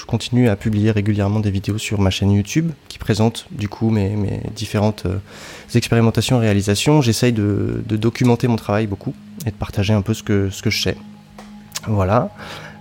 continue 0.07 0.49
à 0.49 0.57
publier 0.57 0.91
régulièrement 0.91 1.39
des 1.41 1.53
vidéos 1.53 1.79
sur 1.79 2.01
ma 2.01 2.11
chaîne 2.11 2.33
YouTube 2.33 2.73
qui 2.89 2.99
présentent 2.99 3.47
du 3.53 3.69
coup 3.69 3.91
mes, 3.91 4.43
différentes 4.57 5.07
euh, 5.07 5.19
expérimentations 5.75 6.43
et 6.43 6.47
réalisations. 6.47 7.01
J'essaye 7.01 7.33
de, 7.33 7.83
documenter 7.87 8.49
mon 8.49 8.57
travail 8.57 8.87
beaucoup 8.87 9.15
et 9.47 9.51
de 9.51 9.57
partager 9.57 9.93
un 9.93 10.03
peu 10.03 10.15
ce 10.15 10.23
que, 10.23 10.51
ce 10.51 10.63
que 10.63 10.71
je 10.71 10.83
sais. 10.83 10.97
Voilà. 11.87 12.31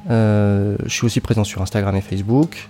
je 0.10 0.76
suis 0.88 1.06
aussi 1.06 1.20
présent 1.20 1.44
sur 1.44 1.62
Instagram 1.62 1.96
et 1.96 2.02
Facebook. 2.02 2.68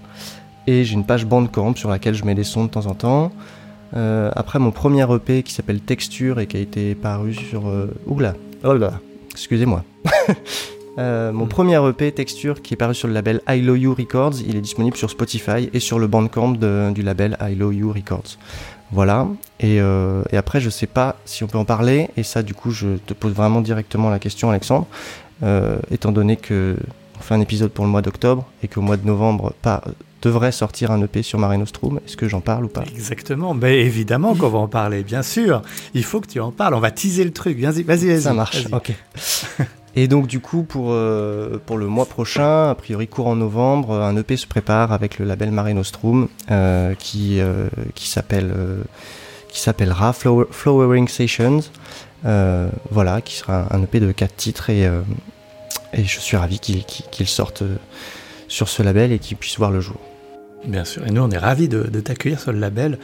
Et 0.68 0.84
j'ai 0.84 0.94
une 0.94 1.06
page 1.06 1.26
Bandcamp 1.26 1.76
sur 1.76 1.90
laquelle 1.90 2.16
je 2.16 2.26
mets 2.26 2.36
des 2.36 2.44
sons 2.44 2.66
de 2.66 2.70
temps 2.70 2.86
en 2.86 2.96
temps. 2.96 3.32
après 3.94 4.60
mon 4.60 4.72
premier 4.72 5.06
EP 5.16 5.42
qui 5.44 5.54
s'appelle 5.54 5.80
Texture 5.80 6.40
et 6.40 6.48
qui 6.48 6.58
a 6.58 6.60
été 6.60 6.96
paru 6.96 7.34
sur... 7.34 7.64
oula, 8.08 8.36
oh 8.64 8.74
là 8.74 9.00
excusez-moi. 9.32 9.84
Euh, 10.98 11.32
mon 11.32 11.46
premier 11.46 11.80
EP 11.88 12.12
texture 12.12 12.62
qui 12.62 12.74
est 12.74 12.78
paru 12.78 12.94
sur 12.94 13.08
le 13.08 13.14
label 13.14 13.40
I 13.48 13.62
Love 13.62 13.78
You 13.78 13.96
Records, 13.98 14.42
il 14.46 14.58
est 14.58 14.62
disponible 14.62 14.98
sur 14.98 15.10
Spotify 15.10 15.70
et 15.72 15.80
sur 15.80 15.98
le 15.98 16.08
bandcamp 16.08 16.56
du 16.92 17.02
label 17.02 17.38
I 17.40 17.56
Love 17.56 17.74
You 17.74 17.94
Records. 17.94 18.38
Voilà. 18.92 19.28
Euh, 19.64 20.24
et, 20.32 20.38
après, 20.38 20.60
je 20.60 20.70
sais 20.70 20.88
pas 20.88 21.18
si 21.26 21.44
on 21.44 21.48
peut 21.48 21.58
en 21.58 21.66
parler. 21.66 22.10
Et 22.18 22.24
ça, 22.24 22.44
du 22.44 22.54
coup, 22.54 22.72
je 22.72 22.98
te 22.98 23.14
pose 23.14 23.34
vraiment 23.34 23.62
directement 23.62 24.10
la 24.10 24.20
question, 24.20 24.50
Alexandre. 24.50 24.88
Euh, 25.42 25.80
étant 25.90 26.12
donné 26.12 26.36
que 26.36 26.76
on 27.20 27.22
fait 27.22 27.36
un 27.36 27.42
épisode 27.42 27.72
pour 27.72 27.86
le 27.86 27.92
mois 27.92 28.02
d'octobre 28.02 28.46
et 28.64 28.68
qu'au 28.68 28.82
mois 28.82 28.98
de 28.98 29.06
novembre, 29.06 29.54
pas 29.62 29.84
devrait 30.22 30.52
sortir 30.52 30.92
un 30.92 31.02
EP 31.02 31.22
sur 31.24 31.40
Mare 31.40 31.58
Nostrum. 31.58 32.00
Est-ce 32.06 32.18
que 32.18 32.28
j'en 32.28 32.42
parle 32.42 32.66
ou 32.66 32.68
pas? 32.68 32.84
Exactement, 32.94 33.54
mais 33.54 33.80
évidemment 33.80 34.36
qu'on 34.36 34.50
va 34.50 34.60
en 34.60 34.68
parler, 34.68 35.04
bien 35.04 35.24
sûr. 35.24 35.62
Il 35.94 36.04
faut 36.04 36.20
que 36.20 36.28
tu 36.28 36.40
en 36.40 36.52
parles, 36.52 36.74
on 36.74 36.80
va 36.80 36.92
teaser 36.92 37.24
le 37.24 37.32
truc. 37.32 37.60
Vas-y, 37.60 37.84
vas-y, 37.84 38.22
Ça 38.22 38.34
marche, 38.34 38.68
ok. 38.72 38.94
Et 39.96 40.08
donc 40.08 40.28
du 40.28 40.40
coup 40.40 40.64
pour, 40.64 40.92
euh, 40.92 41.58
pour 41.66 41.78
le 41.78 41.88
mois 41.88 42.06
prochain, 42.06 42.70
a 42.70 42.76
priori 42.76 43.08
courant 43.08 43.36
novembre, 43.36 43.94
un 43.94 44.16
EP 44.16 44.38
se 44.38 44.46
prépare 44.46 44.94
avec 44.94 45.18
le 45.18 45.26
label 45.26 45.52
Mare 45.52 45.74
Nostrum 45.74 46.28
euh, 46.52 46.94
qui, 46.94 47.40
euh, 47.40 47.68
qui 47.96 48.08
s'appelle 48.08 48.54
qui 49.48 49.60
s'appellera 49.60 50.14
Flowering 50.14 51.08
Sessions. 51.08 51.62
voilà, 52.24 53.22
qui 53.22 53.36
sera 53.36 53.68
un 53.72 53.82
EP 53.82 54.00
de 54.00 54.12
4 54.12 54.36
titres 54.36 54.70
et, 54.70 54.88
et 55.94 56.04
je 56.04 56.20
suis 56.20 56.38
ravi 56.38 56.60
qu'il 56.60 57.28
sorte 57.28 57.64
sur 58.48 58.70
ce 58.70 58.84
label 58.84 59.12
et 59.12 59.20
qu'il 59.20 59.38
puisse 59.38 59.58
voir 59.58 59.72
le 59.72 59.82
jour. 59.82 60.00
Bien 60.66 60.84
sûr, 60.84 61.08
et 61.08 61.12
nous 61.12 61.22
on 61.22 61.32
est 61.32 61.38
ravis 61.38 61.70
de, 61.70 61.84
t'accueillir 62.00 62.40
sur 62.40 62.52
le 62.52 62.60
label. 62.60 63.00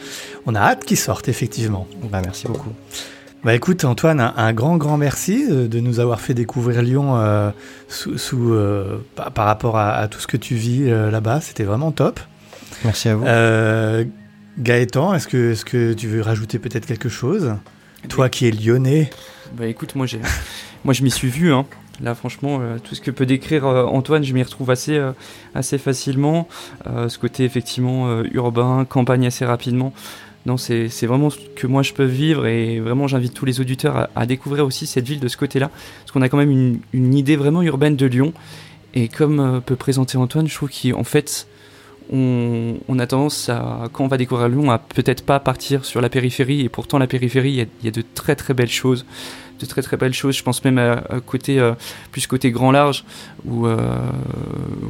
On 0.46 0.54
a 0.54 0.60
hâte 0.60 0.84
qu'il 0.84 0.98
sorte, 0.98 1.28
effectivement. 1.28 1.86
Bah, 2.10 2.20
merci 2.22 2.46
beaucoup. 2.46 2.72
Bah 3.44 3.54
écoute 3.54 3.84
Antoine, 3.84 4.32
un, 4.36 4.52
grand 4.52 4.76
grand 4.76 4.96
merci 4.96 5.46
de, 5.48 5.80
nous 5.80 6.00
avoir 6.00 6.20
fait 6.20 6.34
découvrir 6.34 6.82
Lyon 6.82 7.16
euh, 7.16 7.50
sous, 7.88 8.52
euh, 8.52 9.04
par, 9.14 9.46
rapport 9.46 9.78
à, 9.78 10.08
tout 10.08 10.18
ce 10.18 10.26
que 10.26 10.36
tu 10.36 10.56
vis 10.56 10.90
euh, 10.90 11.10
là-bas. 11.10 11.40
C'était 11.40 11.62
vraiment 11.62 11.92
top. 11.92 12.18
Merci 12.84 13.08
à 13.08 13.14
vous. 13.14 13.24
Gaëtan, 14.58 15.14
est-ce 15.14 15.28
que, 15.28 15.52
est 15.52 15.64
que 15.64 15.92
tu 15.92 16.08
veux 16.08 16.22
rajouter 16.22 16.58
peut-être 16.58 16.86
quelque 16.86 17.08
chose? 17.08 17.54
Toi 18.08 18.28
qui 18.28 18.46
es 18.46 18.50
lyonnais. 18.50 19.10
Bah 19.56 19.66
écoute, 19.66 19.94
moi, 19.94 20.06
j'ai, 20.06 20.20
moi 20.84 20.92
je 20.94 21.02
m'y 21.02 21.10
suis 21.10 21.28
vu. 21.28 21.52
Hein. 21.52 21.66
Là, 22.00 22.14
franchement, 22.14 22.58
euh, 22.60 22.76
tout 22.82 22.94
ce 22.94 23.00
que 23.00 23.10
peut 23.10 23.26
décrire 23.26 23.66
euh, 23.66 23.84
Antoine, 23.84 24.22
je 24.22 24.34
m'y 24.34 24.42
retrouve 24.42 24.70
assez, 24.70 24.96
euh, 24.96 25.12
assez 25.54 25.78
facilement. 25.78 26.48
ce 26.84 27.18
côté, 27.18 27.44
effectivement, 27.44 28.22
urbain, 28.32 28.84
campagne 28.84 29.26
assez 29.26 29.44
rapidement. 29.44 29.92
Non, 30.44 30.56
c'est 30.56 31.06
vraiment 31.06 31.30
ce 31.30 31.38
que 31.56 31.66
moi 31.66 31.82
je 31.82 31.92
peux 31.92 32.04
vivre 32.04 32.46
et 32.46 32.78
vraiment 32.78 33.08
j'invite 33.08 33.34
tous 33.34 33.46
les 33.46 33.60
auditeurs 33.60 34.08
à, 34.14 34.26
découvrir 34.26 34.64
aussi 34.64 34.86
cette 34.86 35.04
ville 35.04 35.18
de 35.18 35.26
ce 35.26 35.36
côté-là. 35.36 35.70
Parce 36.00 36.12
qu'on 36.12 36.22
a 36.22 36.28
quand 36.28 36.36
même 36.36 36.78
une, 36.92 37.14
idée 37.14 37.34
vraiment 37.34 37.62
urbaine 37.62 37.96
de 37.96 38.06
Lyon. 38.06 38.32
Et 38.94 39.08
comme 39.08 39.60
peut 39.66 39.74
présenter 39.74 40.18
Antoine, 40.18 40.46
je 40.46 40.54
trouve 40.54 40.70
qu'en 40.70 41.02
fait, 41.02 41.48
on, 42.12 42.98
a 42.98 43.06
tendance 43.08 43.48
à, 43.48 43.88
quand 43.92 44.04
on 44.04 44.08
va 44.08 44.18
découvrir 44.18 44.48
Lyon, 44.48 44.70
à 44.70 44.78
peut-être 44.78 45.24
pas 45.24 45.40
partir 45.40 45.84
sur 45.84 46.00
la 46.00 46.08
périphérie. 46.08 46.60
Et 46.60 46.68
pourtant, 46.68 46.98
la 46.98 47.08
périphérie, 47.08 47.66
il 47.80 47.84
y 47.84 47.88
a 47.88 47.90
de 47.90 48.04
très 48.14 48.36
très 48.36 48.54
belles 48.54 48.68
choses 48.68 49.04
de 49.58 49.66
très 49.66 49.82
très 49.82 49.96
belles 49.96 50.14
choses. 50.14 50.36
Je 50.36 50.42
pense 50.42 50.64
même 50.64 50.78
à, 50.78 51.20
côté 51.24 51.58
euh, 51.58 51.72
plus 52.12 52.26
côté 52.26 52.50
grand 52.50 52.70
large 52.70 53.04
où 53.44 53.66
euh, 53.66 53.76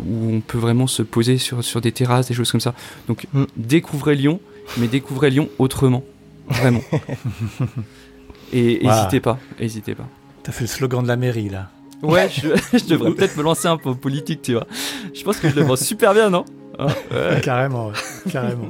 où 0.06 0.34
on 0.34 0.40
peut 0.40 0.58
vraiment 0.58 0.86
se 0.86 1.02
poser 1.02 1.38
sur 1.38 1.64
sur 1.64 1.80
des 1.80 1.92
terrasses, 1.92 2.28
des 2.28 2.34
choses 2.34 2.50
comme 2.50 2.60
ça. 2.60 2.74
Donc 3.08 3.26
mm. 3.32 3.44
découvrez 3.56 4.14
Lyon, 4.14 4.40
mais 4.78 4.88
découvrez 4.88 5.30
Lyon 5.30 5.48
autrement, 5.58 6.04
vraiment. 6.48 6.82
Et 8.52 8.80
n'hésitez 8.82 9.20
pas, 9.20 9.38
n'hésitez 9.58 9.94
pas. 9.94 10.08
T'as 10.42 10.52
fait 10.52 10.62
le 10.62 10.68
slogan 10.68 11.02
de 11.02 11.08
la 11.08 11.16
mairie 11.16 11.48
là. 11.48 11.70
Ouais, 12.02 12.28
je, 12.28 12.86
devrais 12.88 13.10
peut-être 13.14 13.36
me 13.36 13.42
lancer 13.42 13.68
un 13.68 13.76
peu 13.76 13.90
en 13.90 13.94
politique, 13.94 14.42
tu 14.42 14.54
vois. 14.54 14.66
Je 15.14 15.22
pense 15.22 15.38
que 15.38 15.48
je 15.48 15.56
le 15.56 15.62
vends 15.62 15.76
super 15.76 16.14
bien, 16.14 16.30
non? 16.30 16.44
Carrément, 17.42 17.92
carrément. 18.30 18.68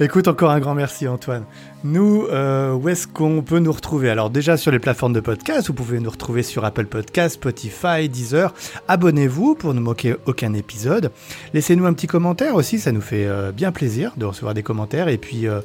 Écoute, 0.00 0.28
encore 0.28 0.50
un 0.50 0.60
grand 0.60 0.74
merci 0.74 1.08
Antoine. 1.08 1.44
Nous, 1.84 2.26
euh, 2.30 2.72
où 2.72 2.88
est-ce 2.88 3.06
qu'on 3.06 3.42
peut 3.42 3.58
nous 3.58 3.72
retrouver? 3.72 4.10
Alors 4.10 4.30
déjà 4.30 4.56
sur 4.56 4.70
les 4.70 4.78
plateformes 4.78 5.12
de 5.12 5.20
podcast, 5.20 5.68
vous 5.68 5.74
pouvez 5.74 6.00
nous 6.00 6.10
retrouver 6.10 6.42
sur 6.42 6.64
Apple 6.64 6.86
Podcast, 6.86 7.36
Spotify, 7.36 8.08
Deezer. 8.08 8.52
Abonnez-vous 8.88 9.54
pour 9.54 9.72
ne 9.72 9.80
manquer 9.80 10.16
aucun 10.26 10.52
épisode. 10.52 11.10
Laissez-nous 11.54 11.86
un 11.86 11.92
petit 11.92 12.06
commentaire 12.06 12.54
aussi, 12.54 12.78
ça 12.78 12.92
nous 12.92 13.00
fait 13.00 13.26
euh, 13.26 13.52
bien 13.52 13.72
plaisir 13.72 14.12
de 14.16 14.24
recevoir 14.24 14.54
des 14.54 14.62
commentaires. 14.62 15.08
Et 15.08 15.18
puis... 15.18 15.46
Euh, 15.46 15.60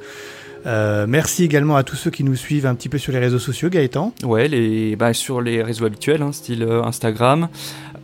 euh, 0.66 1.06
merci 1.08 1.44
également 1.44 1.76
à 1.76 1.84
tous 1.84 1.96
ceux 1.96 2.12
qui 2.12 2.24
nous 2.24 2.36
suivent 2.36 2.66
un 2.66 2.76
petit 2.76 2.90
peu 2.90 2.98
sur 2.98 3.12
les 3.12 3.20
réseaux 3.20 3.40
sociaux, 3.40 3.70
Gaëtan. 3.70 4.14
Ouais, 4.24 4.48
les, 4.48 4.96
bah, 4.96 5.14
sur 5.14 5.42
les 5.42 5.64
réseaux 5.64 5.86
habituels, 5.86 6.22
hein, 6.22 6.32
style 6.32 6.64
euh, 6.64 6.84
Instagram, 6.84 7.50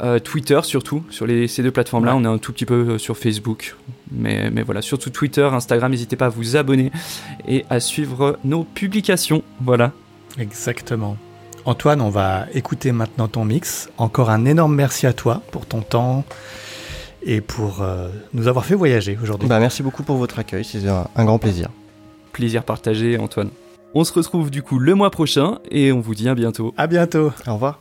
euh, 0.02 0.20
Twitter 0.20 0.60
surtout. 0.63 1.04
Sur 1.10 1.28
les, 1.28 1.48
ces 1.48 1.63
deux 1.63 1.72
plateformes-là, 1.72 2.15
on 2.15 2.24
est 2.24 2.28
un 2.28 2.38
tout 2.38 2.54
petit 2.54 2.65
peu 2.65 2.98
sur 2.98 3.17
Facebook. 3.17 3.76
Mais, 4.12 4.50
mais 4.50 4.63
voilà, 4.63 4.82
surtout 4.82 5.10
Twitter, 5.10 5.43
Instagram, 5.43 5.91
n'hésitez 5.91 6.15
pas 6.15 6.28
à 6.28 6.30
vous 6.30 6.56
abonner 6.56 6.91
et 7.48 7.65
à 7.70 7.80
suivre 7.80 8.39
nos 8.43 8.63
publications. 8.63 9.43
Voilà. 9.62 9.91
Exactement. 10.39 11.17
Antoine, 11.65 12.02
on 12.02 12.10
va 12.10 12.46
écouter 12.54 12.91
maintenant 12.91 13.28
ton 13.28 13.43
mix. 13.43 13.89
Encore 13.98 14.30
un 14.30 14.46
énorme 14.46 14.74
merci 14.74 15.06
à 15.06 15.13
toi 15.13 15.41
pour 15.52 15.65
ton 15.65 15.82
temps 15.82 16.24
et 17.24 17.41
pour 17.41 17.86
nous 18.34 18.48
avoir 18.48 18.65
fait 18.65 18.76
voyager 18.76 19.17
aujourd'hui. 19.22 19.50
Bah, 19.50 19.60
merci 19.60 19.84
beaucoup 19.84 20.04
pour 20.04 20.15
votre 20.15 20.39
accueil, 20.39 20.63
c'est 20.63 20.88
un, 20.88 21.08
un 21.13 21.26
grand 21.26 21.39
plaisir 21.39 21.70
plaisir 22.38 22.63
partagé, 22.63 23.17
Antoine. 23.17 23.50
On 23.95 24.04
se 24.04 24.13
retrouve 24.13 24.52
du 24.52 24.62
coup 24.62 24.78
le 24.78 24.93
mois 24.93 25.10
prochain 25.10 25.58
et 25.71 25.91
on 25.91 26.00
vous 26.02 26.13
dit 26.13 26.30
à 26.30 26.36
bientôt. 26.36 26.71
À 26.78 26.86
bientôt. 26.86 27.32
Au 27.47 27.54
revoir. 27.56 27.80